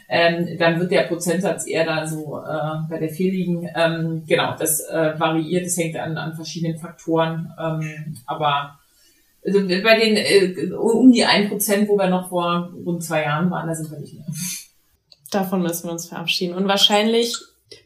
[0.09, 3.69] ähm, dann wird der Prozentsatz eher da so äh, bei der 4 liegen.
[3.75, 7.53] Ähm, genau, das äh, variiert, das hängt an, an verschiedenen Faktoren.
[7.59, 8.79] Ähm, aber
[9.45, 13.69] also bei den äh, um die 1%, wo wir noch vor rund zwei Jahren waren,
[13.69, 14.27] da sind wir nicht mehr.
[15.31, 16.55] Davon müssen wir uns verabschieden.
[16.55, 17.37] Und wahrscheinlich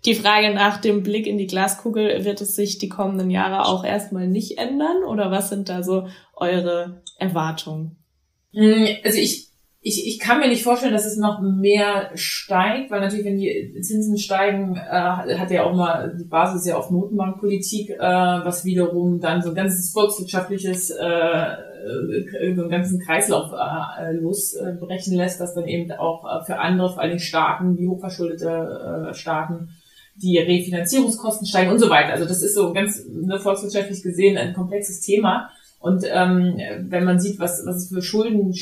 [0.05, 3.85] die Frage nach dem Blick in die Glaskugel, wird es sich die kommenden Jahre auch
[3.85, 5.05] erstmal nicht ändern?
[5.05, 7.97] Oder was sind da so eure Erwartungen?
[8.53, 9.48] Hm, also ich
[9.89, 13.81] ich, ich kann mir nicht vorstellen, dass es noch mehr steigt, weil natürlich, wenn die
[13.81, 19.19] Zinsen steigen, äh, hat ja auch mal die Basis ja auf Notenbankpolitik, äh, was wiederum
[19.19, 25.55] dann so ein ganzes volkswirtschaftliches, äh, äh so einen ganzen Kreislauf äh, losbrechen lässt, das
[25.55, 29.71] dann eben auch äh, für andere, vor allem Staaten, wie hochverschuldete äh, Staaten,
[30.17, 32.13] die Refinanzierungskosten steigen und so weiter.
[32.13, 35.49] Also das ist so ganz ne, volkswirtschaftlich gesehen ein komplexes Thema.
[35.81, 38.53] Und ähm, wenn man sieht, was, was es für Schulden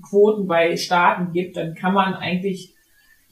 [0.00, 2.74] Quoten bei Staaten gibt, dann kann man eigentlich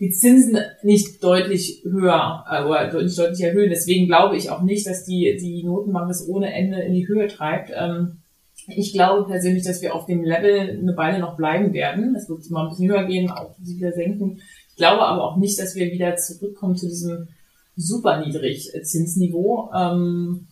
[0.00, 3.70] die Zinsen nicht deutlich höher äh, oder nicht deutlich erhöhen.
[3.70, 7.28] Deswegen glaube ich auch nicht, dass die, die Notenbank es ohne Ende in die Höhe
[7.28, 7.70] treibt.
[7.74, 8.18] Ähm,
[8.66, 12.16] ich glaube persönlich, dass wir auf dem Level eine Weile noch bleiben werden.
[12.16, 14.40] Es wird mal ein bisschen höher gehen, auch wieder senken.
[14.70, 17.28] Ich glaube aber auch nicht, dass wir wieder zurückkommen zu diesem
[17.76, 19.70] super niedrig Zinsniveau.
[19.74, 20.48] Ähm,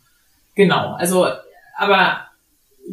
[0.55, 1.27] genau, also
[1.77, 2.21] aber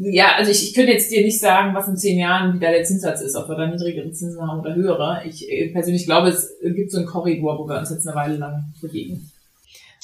[0.01, 2.85] ja, also ich, ich könnte jetzt dir nicht sagen, was in zehn Jahren wieder der
[2.85, 5.23] Zinssatz ist, ob wir da niedrigere Zinsen haben oder höhere.
[5.27, 8.37] Ich äh, persönlich glaube, es gibt so einen Korridor, wo wir uns jetzt eine Weile
[8.37, 9.29] lang bewegen.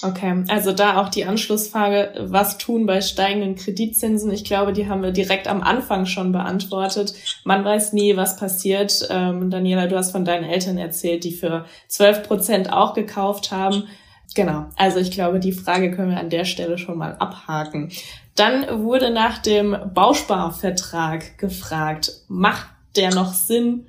[0.04, 4.30] Okay, also da auch die Anschlussfrage, was tun bei steigenden Kreditzinsen?
[4.32, 7.14] Ich glaube, die haben wir direkt am Anfang schon beantwortet.
[7.46, 9.08] Man weiß nie, was passiert.
[9.10, 13.88] Ähm, Daniela, du hast von deinen Eltern erzählt, die für 12 Prozent auch gekauft haben.
[14.34, 17.92] Genau, also ich glaube, die Frage können wir an der Stelle schon mal abhaken.
[18.36, 23.88] Dann wurde nach dem Bausparvertrag gefragt, macht der noch Sinn?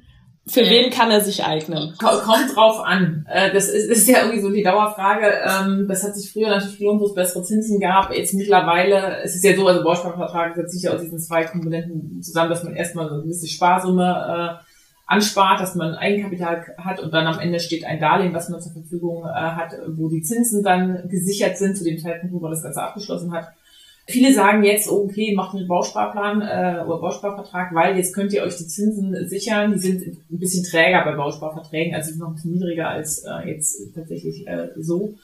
[0.48, 1.94] Für äh, wen kann er sich eignen?
[1.98, 3.26] Kommt drauf an.
[3.28, 5.26] Äh, das ist, ist ja irgendwie so die Dauerfrage.
[5.44, 8.12] Ähm, das hat sich früher natürlich gelohnt, wo es bessere Zinsen gab.
[8.12, 12.22] Jetzt mittlerweile, es ist ja so, also Bausparvertrag setzt sich ja aus diesen zwei Komponenten
[12.22, 14.65] zusammen, dass man erstmal so eine gewisse Sparsumme äh,
[15.06, 18.72] anspart, dass man Eigenkapital hat und dann am Ende steht ein Darlehen, was man zur
[18.72, 22.82] Verfügung hat, wo die Zinsen dann gesichert sind zu dem Zeitpunkt, wo man das Ganze
[22.82, 23.52] abgeschlossen hat.
[24.08, 28.56] Viele sagen jetzt, okay, macht einen Bausparplan äh, oder Bausparvertrag, weil jetzt könnt ihr euch
[28.56, 29.72] die Zinsen sichern.
[29.72, 33.94] Die sind ein bisschen träger bei Bausparverträgen, also noch ein bisschen niedriger als äh, jetzt
[33.96, 35.14] tatsächlich äh, so.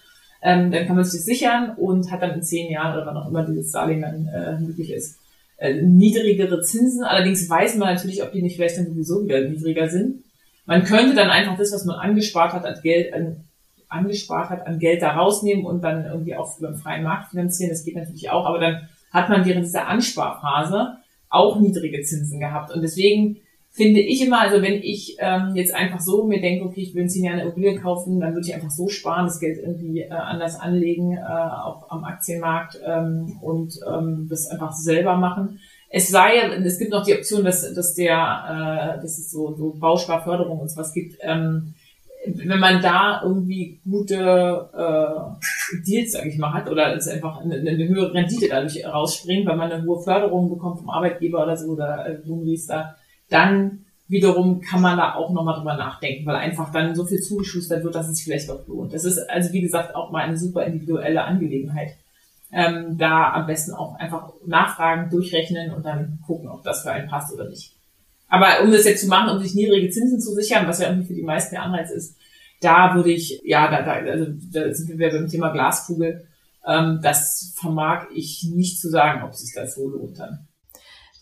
[0.42, 3.16] Ähm, dann kann man sich das sichern und hat dann in zehn Jahren oder wann
[3.16, 5.20] auch immer dieses Darlehen dann äh, möglich ist,
[5.62, 7.04] äh, niedrigere Zinsen.
[7.04, 10.24] Allerdings weiß man natürlich, ob die nicht vielleicht dann sowieso wieder niedriger sind.
[10.66, 13.44] Man könnte dann einfach das, was man angespart hat, als Geld an
[13.88, 17.70] angespart hat, an Geld da rausnehmen und dann irgendwie auch über den freien Markt finanzieren.
[17.70, 20.96] Das geht natürlich auch, aber dann hat man während dieser Ansparphase
[21.28, 22.72] auch niedrige Zinsen gehabt.
[22.74, 23.36] Und deswegen
[23.72, 27.02] finde ich immer, also wenn ich ähm, jetzt einfach so mir denke, okay, ich will
[27.02, 30.00] in zehn Jahren eine Immobilie kaufen, dann würde ich einfach so sparen, das Geld irgendwie
[30.00, 35.58] äh, anders anlegen, äh, auch am Aktienmarkt ähm, und ähm, das einfach selber machen.
[35.88, 39.72] Es sei, es gibt noch die Option, dass, dass der, äh, dass es so, so
[39.72, 41.16] Bausparförderung und sowas gibt.
[41.22, 41.74] Ähm,
[42.26, 44.14] wenn man da irgendwie gute
[44.74, 49.46] äh, Deals, sag ich mal, hat oder es einfach eine, eine höhere Rendite dadurch rausspringt,
[49.46, 52.96] weil man eine hohe Förderung bekommt vom Arbeitgeber oder so oder äh, Lohnriester,
[53.32, 57.82] dann wiederum kann man da auch nochmal drüber nachdenken, weil einfach dann so viel zugeschustert
[57.82, 58.92] wird, dass es vielleicht auch lohnt.
[58.92, 61.96] Das ist also wie gesagt auch mal eine super individuelle Angelegenheit.
[62.52, 67.08] Ähm, da am besten auch einfach nachfragen, durchrechnen und dann gucken, ob das für einen
[67.08, 67.74] passt oder nicht.
[68.28, 71.08] Aber um das jetzt zu machen, um sich niedrige Zinsen zu sichern, was ja irgendwie
[71.08, 72.16] für die meisten der Anreiz ist,
[72.60, 76.26] da würde ich, ja, da, da, also da sind wir beim Thema Glaskugel.
[76.66, 80.46] Ähm, das vermag ich nicht zu sagen, ob sich das so lohnt dann.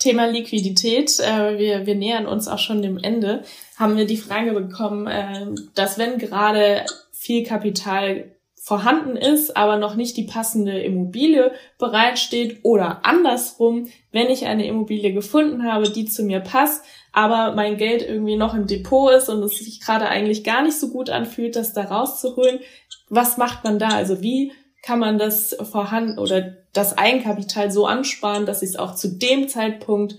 [0.01, 3.45] Thema Liquidität, äh, wir, wir nähern uns auch schon dem Ende,
[3.77, 8.33] haben wir die Frage bekommen, äh, dass wenn gerade viel Kapital
[8.63, 15.13] vorhanden ist, aber noch nicht die passende Immobilie bereitsteht oder andersrum, wenn ich eine Immobilie
[15.13, 19.43] gefunden habe, die zu mir passt, aber mein Geld irgendwie noch im Depot ist und
[19.43, 22.61] es sich gerade eigentlich gar nicht so gut anfühlt, das da rauszuholen.
[23.09, 23.89] Was macht man da?
[23.89, 24.53] Also wie
[24.83, 29.49] kann man das vorhanden oder das Eigenkapital so ansparen, dass ich es auch zu dem
[29.49, 30.17] Zeitpunkt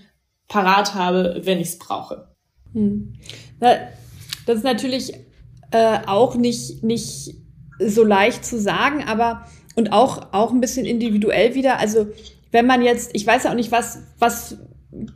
[0.48, 2.28] parat habe, wenn ich es brauche?
[2.72, 3.14] Hm.
[3.58, 5.14] Das ist natürlich
[5.70, 7.34] äh, auch nicht, nicht
[7.78, 11.78] so leicht zu sagen, aber und auch, auch ein bisschen individuell wieder.
[11.78, 12.08] Also
[12.50, 14.58] wenn man jetzt, ich weiß ja auch nicht, was, was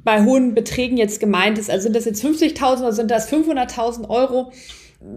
[0.02, 1.70] bei hohen Beträgen jetzt gemeint ist.
[1.70, 4.52] Also sind das jetzt 50.000 oder sind das 500.000 Euro?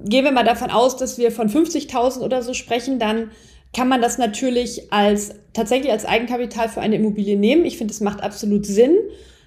[0.05, 3.31] Gehen wir mal davon aus, dass wir von 50.000 oder so sprechen, dann
[3.73, 7.65] kann man das natürlich als tatsächlich als Eigenkapital für eine Immobilie nehmen.
[7.65, 8.95] Ich finde, es macht absolut Sinn.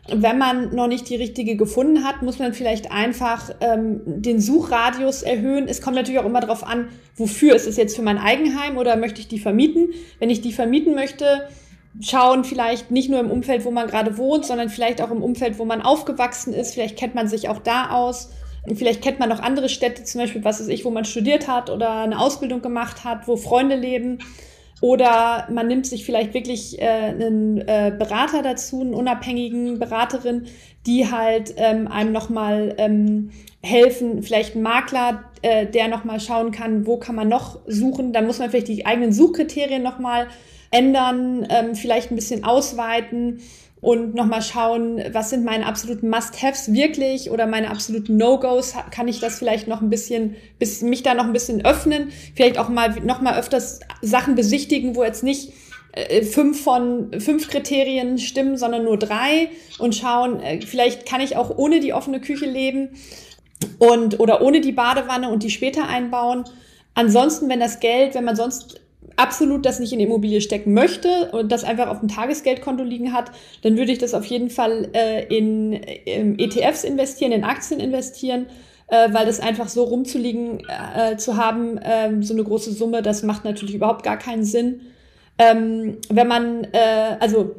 [0.09, 5.23] Wenn man noch nicht die richtige gefunden hat, muss man vielleicht einfach ähm, den Suchradius
[5.23, 5.69] erhöhen.
[5.69, 7.55] Es kommt natürlich auch immer darauf an, wofür.
[7.55, 9.91] Ist es jetzt für mein Eigenheim oder möchte ich die vermieten?
[10.19, 11.49] Wenn ich die vermieten möchte,
[12.01, 15.59] schauen vielleicht nicht nur im Umfeld, wo man gerade wohnt, sondern vielleicht auch im Umfeld,
[15.59, 16.75] wo man aufgewachsen ist.
[16.75, 18.31] Vielleicht kennt man sich auch da aus.
[18.75, 21.69] Vielleicht kennt man noch andere Städte, zum Beispiel, was weiß ich, wo man studiert hat
[21.69, 24.19] oder eine Ausbildung gemacht hat, wo Freunde leben.
[24.81, 30.47] Oder man nimmt sich vielleicht wirklich äh, einen äh, Berater dazu, einen unabhängigen Beraterin,
[30.87, 33.31] die halt ähm, einem nochmal ähm,
[33.63, 38.13] helfen, vielleicht ein Makler, äh, der nochmal schauen kann, wo kann man noch suchen.
[38.13, 40.27] Da muss man vielleicht die eigenen Suchkriterien nochmal
[40.73, 43.41] ändern, ähm, vielleicht ein bisschen ausweiten
[43.83, 48.75] und nochmal schauen, was sind meine absoluten Must-Haves wirklich oder meine absoluten No-Gos.
[48.93, 52.13] Kann ich das vielleicht noch ein bisschen, bis mich da noch ein bisschen öffnen?
[52.37, 55.53] Vielleicht auch mal noch mal öfters Sachen besichtigen, wo jetzt nicht
[55.95, 61.37] äh, fünf von fünf Kriterien stimmen, sondern nur drei und schauen, äh, vielleicht kann ich
[61.37, 62.91] auch ohne die offene Küche leben
[63.81, 66.45] und oder ohne die Badewanne und die später einbauen.
[66.95, 68.81] Ansonsten, wenn das Geld, wenn man sonst
[69.17, 73.31] absolut das nicht in Immobilie stecken möchte und das einfach auf dem Tagesgeldkonto liegen hat,
[73.63, 78.47] dann würde ich das auf jeden Fall äh, in, in ETFs investieren, in Aktien investieren,
[78.89, 83.23] äh, weil das einfach so rumzuliegen äh, zu haben, äh, so eine große Summe, das
[83.23, 84.83] macht natürlich überhaupt gar keinen Sinn.
[85.39, 87.57] Ähm, wenn man, äh, also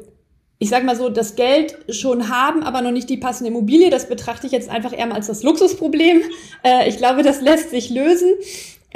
[0.58, 4.08] ich sage mal so, das Geld schon haben, aber noch nicht die passende Immobilie, das
[4.08, 6.22] betrachte ich jetzt einfach eher mal als das Luxusproblem.
[6.62, 8.30] Äh, ich glaube, das lässt sich lösen.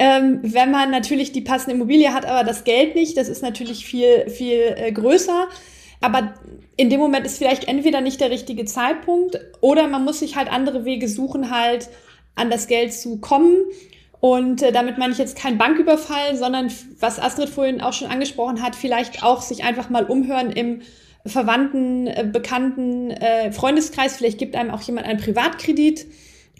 [0.01, 3.85] Ähm, wenn man natürlich die passende Immobilie hat, aber das Geld nicht, das ist natürlich
[3.85, 5.47] viel, viel äh, größer.
[6.01, 6.33] Aber
[6.77, 10.49] in dem Moment ist vielleicht entweder nicht der richtige Zeitpunkt oder man muss sich halt
[10.49, 11.89] andere Wege suchen, halt
[12.35, 13.57] an das Geld zu kommen.
[14.21, 18.61] Und äh, damit meine ich jetzt kein Banküberfall, sondern was Astrid vorhin auch schon angesprochen
[18.61, 20.81] hat, vielleicht auch sich einfach mal umhören im
[21.25, 24.15] Verwandten, äh, Bekannten, äh, Freundeskreis.
[24.15, 26.05] Vielleicht gibt einem auch jemand einen Privatkredit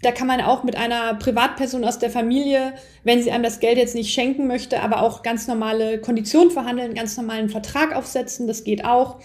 [0.02, 2.72] da kann man auch mit einer Privatperson aus der Familie,
[3.04, 6.94] wenn sie einem das Geld jetzt nicht schenken möchte, aber auch ganz normale Konditionen verhandeln,
[6.94, 9.16] ganz normalen Vertrag aufsetzen, das geht auch.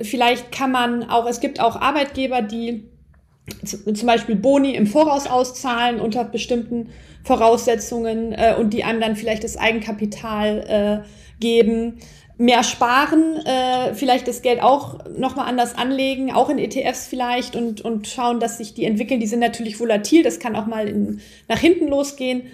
[0.00, 2.84] Vielleicht kann man auch, es gibt auch Arbeitgeber, die
[3.64, 6.90] zum Beispiel Boni im Voraus auszahlen unter bestimmten
[7.24, 11.98] Voraussetzungen äh, und die einem dann vielleicht das Eigenkapital äh, geben
[12.38, 17.80] mehr sparen, äh, vielleicht das Geld auch nochmal anders anlegen, auch in ETFs vielleicht und,
[17.80, 19.18] und schauen, dass sich die entwickeln.
[19.18, 22.44] Die sind natürlich volatil, das kann auch mal in, nach hinten losgehen,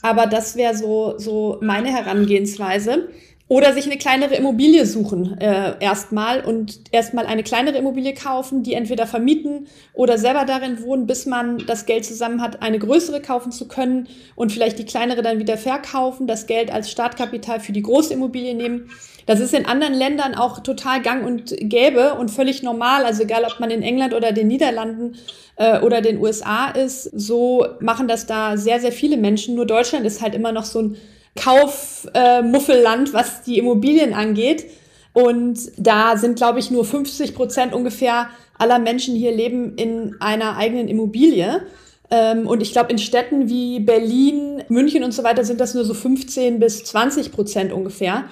[0.00, 3.08] aber das wäre so, so meine Herangehensweise.
[3.48, 8.72] Oder sich eine kleinere Immobilie suchen äh, erstmal und erstmal eine kleinere Immobilie kaufen, die
[8.72, 13.52] entweder vermieten oder selber darin wohnen, bis man das Geld zusammen hat, eine größere kaufen
[13.52, 17.82] zu können und vielleicht die kleinere dann wieder verkaufen, das Geld als Startkapital für die
[17.82, 18.90] große Immobilie nehmen.
[19.26, 23.04] Das ist in anderen Ländern auch total gang und gäbe und völlig normal.
[23.04, 25.16] Also egal, ob man in England oder den Niederlanden
[25.56, 29.54] äh, oder den USA ist, so machen das da sehr, sehr viele Menschen.
[29.54, 30.96] Nur Deutschland ist halt immer noch so ein
[31.36, 34.66] Kaufmuffelland, äh, was die Immobilien angeht.
[35.12, 40.56] Und da sind, glaube ich, nur 50 Prozent ungefähr aller Menschen hier leben in einer
[40.56, 41.62] eigenen Immobilie.
[42.10, 45.84] Ähm, und ich glaube, in Städten wie Berlin, München und so weiter sind das nur
[45.84, 48.24] so 15 bis 20 Prozent ungefähr.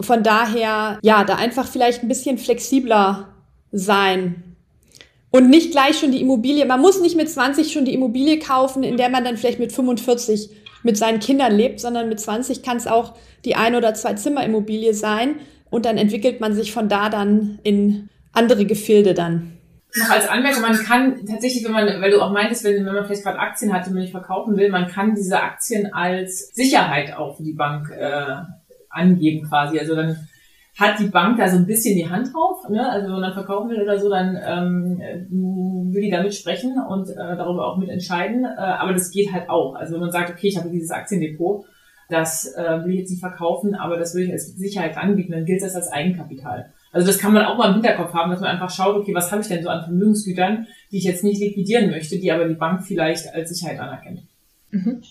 [0.00, 3.28] Von daher, ja, da einfach vielleicht ein bisschen flexibler
[3.72, 4.56] sein.
[5.30, 6.64] Und nicht gleich schon die Immobilie.
[6.66, 9.72] Man muss nicht mit 20 schon die Immobilie kaufen, in der man dann vielleicht mit
[9.72, 10.50] 45
[10.86, 14.94] mit seinen Kindern lebt, sondern mit 20 kann es auch die ein- oder zwei Zimmer-Immobilie
[14.94, 15.36] sein
[15.68, 19.52] und dann entwickelt man sich von da dann in andere Gefilde dann.
[19.96, 23.04] Noch als Anmerkung, man kann tatsächlich, wenn man, weil du auch meintest, wenn, wenn man
[23.04, 27.16] vielleicht gerade Aktien hat, die man nicht verkaufen will, man kann diese Aktien als Sicherheit
[27.16, 28.36] auch für die Bank äh,
[28.90, 29.78] angeben quasi.
[29.78, 30.28] Also dann
[30.76, 32.68] hat die Bank da so ein bisschen die Hand drauf.
[32.68, 32.86] Ne?
[32.88, 34.98] Also wenn man dann verkaufen will oder so, dann ähm,
[35.92, 38.44] will die da mitsprechen und äh, darüber auch mitentscheiden.
[38.44, 39.74] Äh, aber das geht halt auch.
[39.74, 41.64] Also wenn man sagt, okay, ich habe dieses Aktiendepot,
[42.10, 45.46] das äh, will ich jetzt nicht verkaufen, aber das will ich als Sicherheit anbieten, dann
[45.46, 46.72] gilt das als Eigenkapital.
[46.92, 49.32] Also das kann man auch mal im Hinterkopf haben, dass man einfach schaut, okay, was
[49.32, 52.54] habe ich denn so an Vermögensgütern, die ich jetzt nicht liquidieren möchte, die aber die
[52.54, 54.22] Bank vielleicht als Sicherheit anerkennt.
[54.70, 55.02] Mhm.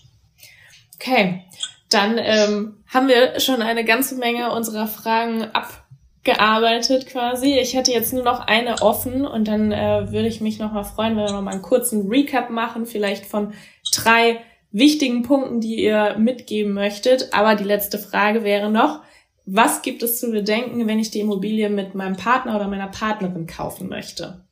[0.94, 1.42] Okay,
[1.88, 7.58] dann ähm, haben wir schon eine ganze Menge unserer Fragen abgearbeitet quasi.
[7.58, 11.16] Ich hätte jetzt nur noch eine offen und dann äh, würde ich mich nochmal freuen,
[11.16, 13.52] wenn wir nochmal einen kurzen Recap machen, vielleicht von
[13.94, 14.40] drei
[14.72, 17.32] wichtigen Punkten, die ihr mitgeben möchtet.
[17.32, 19.00] Aber die letzte Frage wäre noch,
[19.44, 23.46] was gibt es zu bedenken, wenn ich die Immobilie mit meinem Partner oder meiner Partnerin
[23.46, 24.45] kaufen möchte?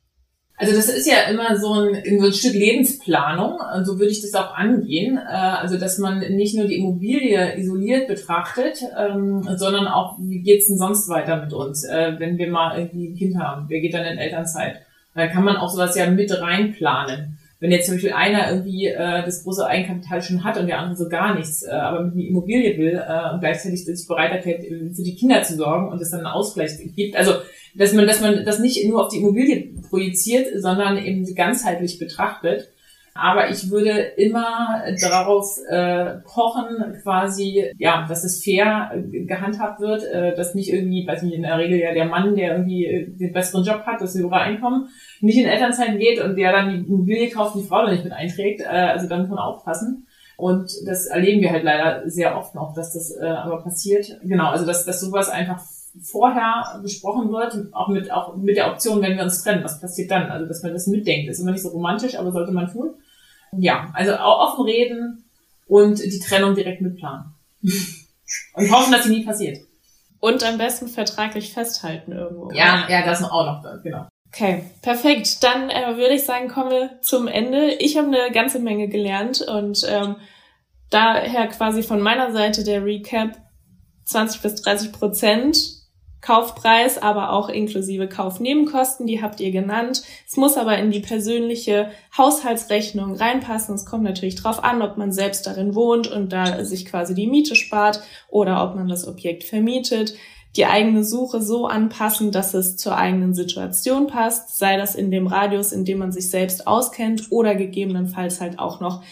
[0.57, 4.21] Also das ist ja immer so ein, so ein Stück Lebensplanung, und so würde ich
[4.21, 5.17] das auch angehen.
[5.17, 10.67] Äh, also dass man nicht nur die Immobilie isoliert betrachtet, ähm, sondern auch, wie geht's
[10.67, 13.93] denn sonst weiter mit uns, äh, wenn wir mal irgendwie ein Kind haben, wer geht
[13.93, 14.81] dann in Elternzeit?
[15.13, 17.37] Da kann man auch sowas ja mit reinplanen.
[17.59, 20.95] Wenn jetzt zum Beispiel einer irgendwie äh, das große Eigenkapital schon hat und der andere
[20.95, 23.01] so gar nichts, aber mit einer Immobilie will
[23.33, 26.71] und gleichzeitig sich bereit erklärt, für die Kinder zu sorgen und es dann einen Ausgleich
[26.95, 27.15] gibt.
[27.15, 27.31] Also
[27.75, 32.69] dass man, dass man das nicht nur auf die Immobilie projiziert, sondern eben ganzheitlich betrachtet.
[33.17, 40.03] Aber ich würde immer darauf äh, pochen, quasi, ja, dass es fair äh, gehandhabt wird,
[40.03, 43.07] äh, dass nicht irgendwie, weiß nicht, in der Regel ja der Mann, der irgendwie äh,
[43.07, 44.89] den besseren Job hat, das höhere Einkommen,
[45.21, 48.11] nicht in Elternzeit geht und der dann die Immobilie kauft die Frau da nicht mit
[48.11, 48.59] einträgt.
[48.59, 50.07] Äh, also da muss man aufpassen.
[50.35, 54.19] Und das erleben wir halt leider sehr oft noch, dass das äh, aber passiert.
[54.23, 55.61] Genau, also dass, dass sowas einfach
[56.01, 60.11] vorher besprochen wird, auch mit, auch mit der Option, wenn wir uns trennen, was passiert
[60.11, 60.29] dann?
[60.29, 61.29] Also, dass man das mitdenkt.
[61.29, 62.93] Ist immer nicht so romantisch, aber sollte man tun.
[63.57, 65.23] Ja, also auch offen reden
[65.67, 67.33] und die Trennung direkt mitplanen.
[68.53, 69.59] und hoffen, dass sie nie passiert.
[70.19, 72.51] Und am besten vertraglich festhalten irgendwo.
[72.51, 74.07] Ja, ja, das auch noch, genau.
[74.33, 75.43] Okay, perfekt.
[75.43, 77.73] Dann äh, würde ich sagen, kommen wir zum Ende.
[77.75, 80.17] Ich habe eine ganze Menge gelernt und ähm,
[80.89, 83.37] daher quasi von meiner Seite der Recap
[84.05, 85.84] 20 bis 30 Prozent
[86.21, 90.01] Kaufpreis, aber auch inklusive Kaufnebenkosten, die habt ihr genannt.
[90.27, 93.75] Es muss aber in die persönliche Haushaltsrechnung reinpassen.
[93.75, 97.27] Es kommt natürlich drauf an, ob man selbst darin wohnt und da sich quasi die
[97.27, 100.15] Miete spart oder ob man das Objekt vermietet.
[100.55, 105.27] Die eigene Suche so anpassen, dass es zur eigenen Situation passt, sei das in dem
[105.27, 109.03] Radius, in dem man sich selbst auskennt oder gegebenenfalls halt auch noch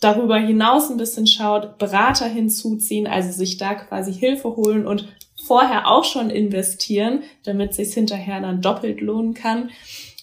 [0.00, 5.08] darüber hinaus ein bisschen schaut, Berater hinzuziehen, also sich da quasi Hilfe holen und
[5.46, 9.70] vorher auch schon investieren, damit sich hinterher dann doppelt lohnen kann.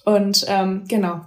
[0.05, 1.21] Und ähm, genau,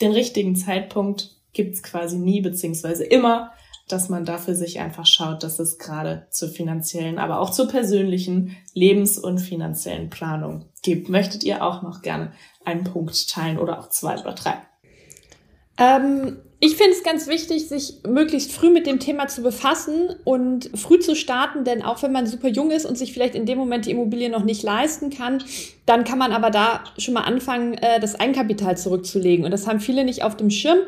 [0.00, 3.52] den richtigen Zeitpunkt gibt's quasi nie, beziehungsweise immer,
[3.88, 8.56] dass man dafür sich einfach schaut, dass es gerade zur finanziellen, aber auch zur persönlichen
[8.72, 11.08] Lebens- und finanziellen Planung gibt.
[11.08, 12.32] Möchtet ihr auch noch gerne
[12.64, 14.54] einen Punkt teilen oder auch zwei oder drei?
[15.76, 20.70] Ähm, ich finde es ganz wichtig, sich möglichst früh mit dem Thema zu befassen und
[20.74, 23.56] früh zu starten, denn auch wenn man super jung ist und sich vielleicht in dem
[23.56, 25.42] Moment die Immobilie noch nicht leisten kann,
[25.86, 29.46] dann kann man aber da schon mal anfangen, äh, das Eigenkapital zurückzulegen.
[29.46, 30.78] Und das haben viele nicht auf dem Schirm.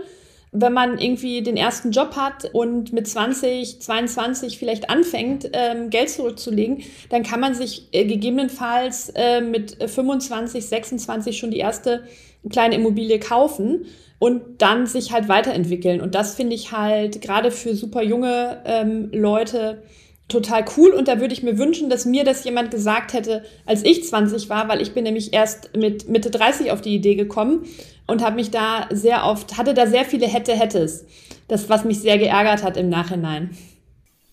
[0.54, 6.10] Wenn man irgendwie den ersten Job hat und mit 20, 22 vielleicht anfängt, ähm, Geld
[6.10, 12.02] zurückzulegen, dann kann man sich äh, gegebenenfalls äh, mit 25, 26 schon die erste
[12.50, 13.86] kleine Immobilie kaufen
[14.22, 16.00] und dann sich halt weiterentwickeln.
[16.00, 19.82] Und das finde ich halt gerade für super junge ähm, Leute
[20.28, 20.90] total cool.
[20.90, 24.48] Und da würde ich mir wünschen, dass mir das jemand gesagt hätte, als ich 20
[24.48, 27.64] war, weil ich bin nämlich erst mit Mitte 30 auf die Idee gekommen
[28.06, 31.04] und habe mich da sehr oft, hatte da sehr viele hätte, hättes.
[31.48, 33.50] Das, was mich sehr geärgert hat im Nachhinein.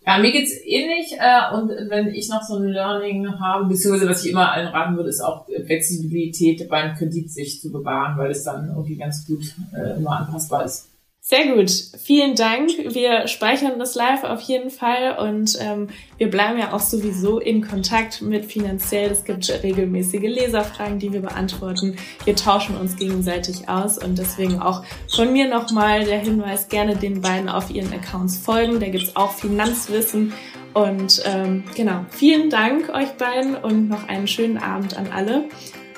[0.09, 4.25] Ja, mir geht's ähnlich äh, und wenn ich noch so ein Learning habe, beziehungsweise was
[4.25, 8.43] ich immer allen raten würde, ist auch Flexibilität beim Kredit sich zu bewahren, weil es
[8.43, 10.87] dann irgendwie ganz gut äh, immer anpassbar ist.
[11.29, 12.71] Sehr gut, vielen Dank.
[12.75, 17.61] Wir speichern das live auf jeden Fall und ähm, wir bleiben ja auch sowieso in
[17.61, 19.11] Kontakt mit finanziell.
[19.11, 21.97] Es gibt regelmäßige Leserfragen, die wir beantworten.
[22.25, 27.21] Wir tauschen uns gegenseitig aus und deswegen auch von mir nochmal der Hinweis, gerne den
[27.21, 28.79] beiden auf ihren Accounts folgen.
[28.79, 30.33] Da gibt's auch Finanzwissen
[30.73, 35.43] und ähm, genau, vielen Dank euch beiden und noch einen schönen Abend an alle.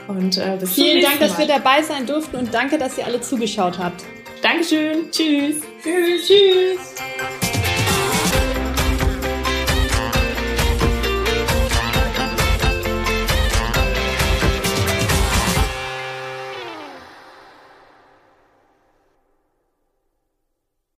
[0.09, 3.21] Und äh, bis Vielen Dank, dass wir dabei sein durften und danke, dass ihr alle
[3.21, 4.03] zugeschaut habt.
[4.41, 5.11] Dankeschön.
[5.11, 5.61] Tschüss.
[5.83, 6.27] Tschüss.
[6.27, 7.61] Tschüss.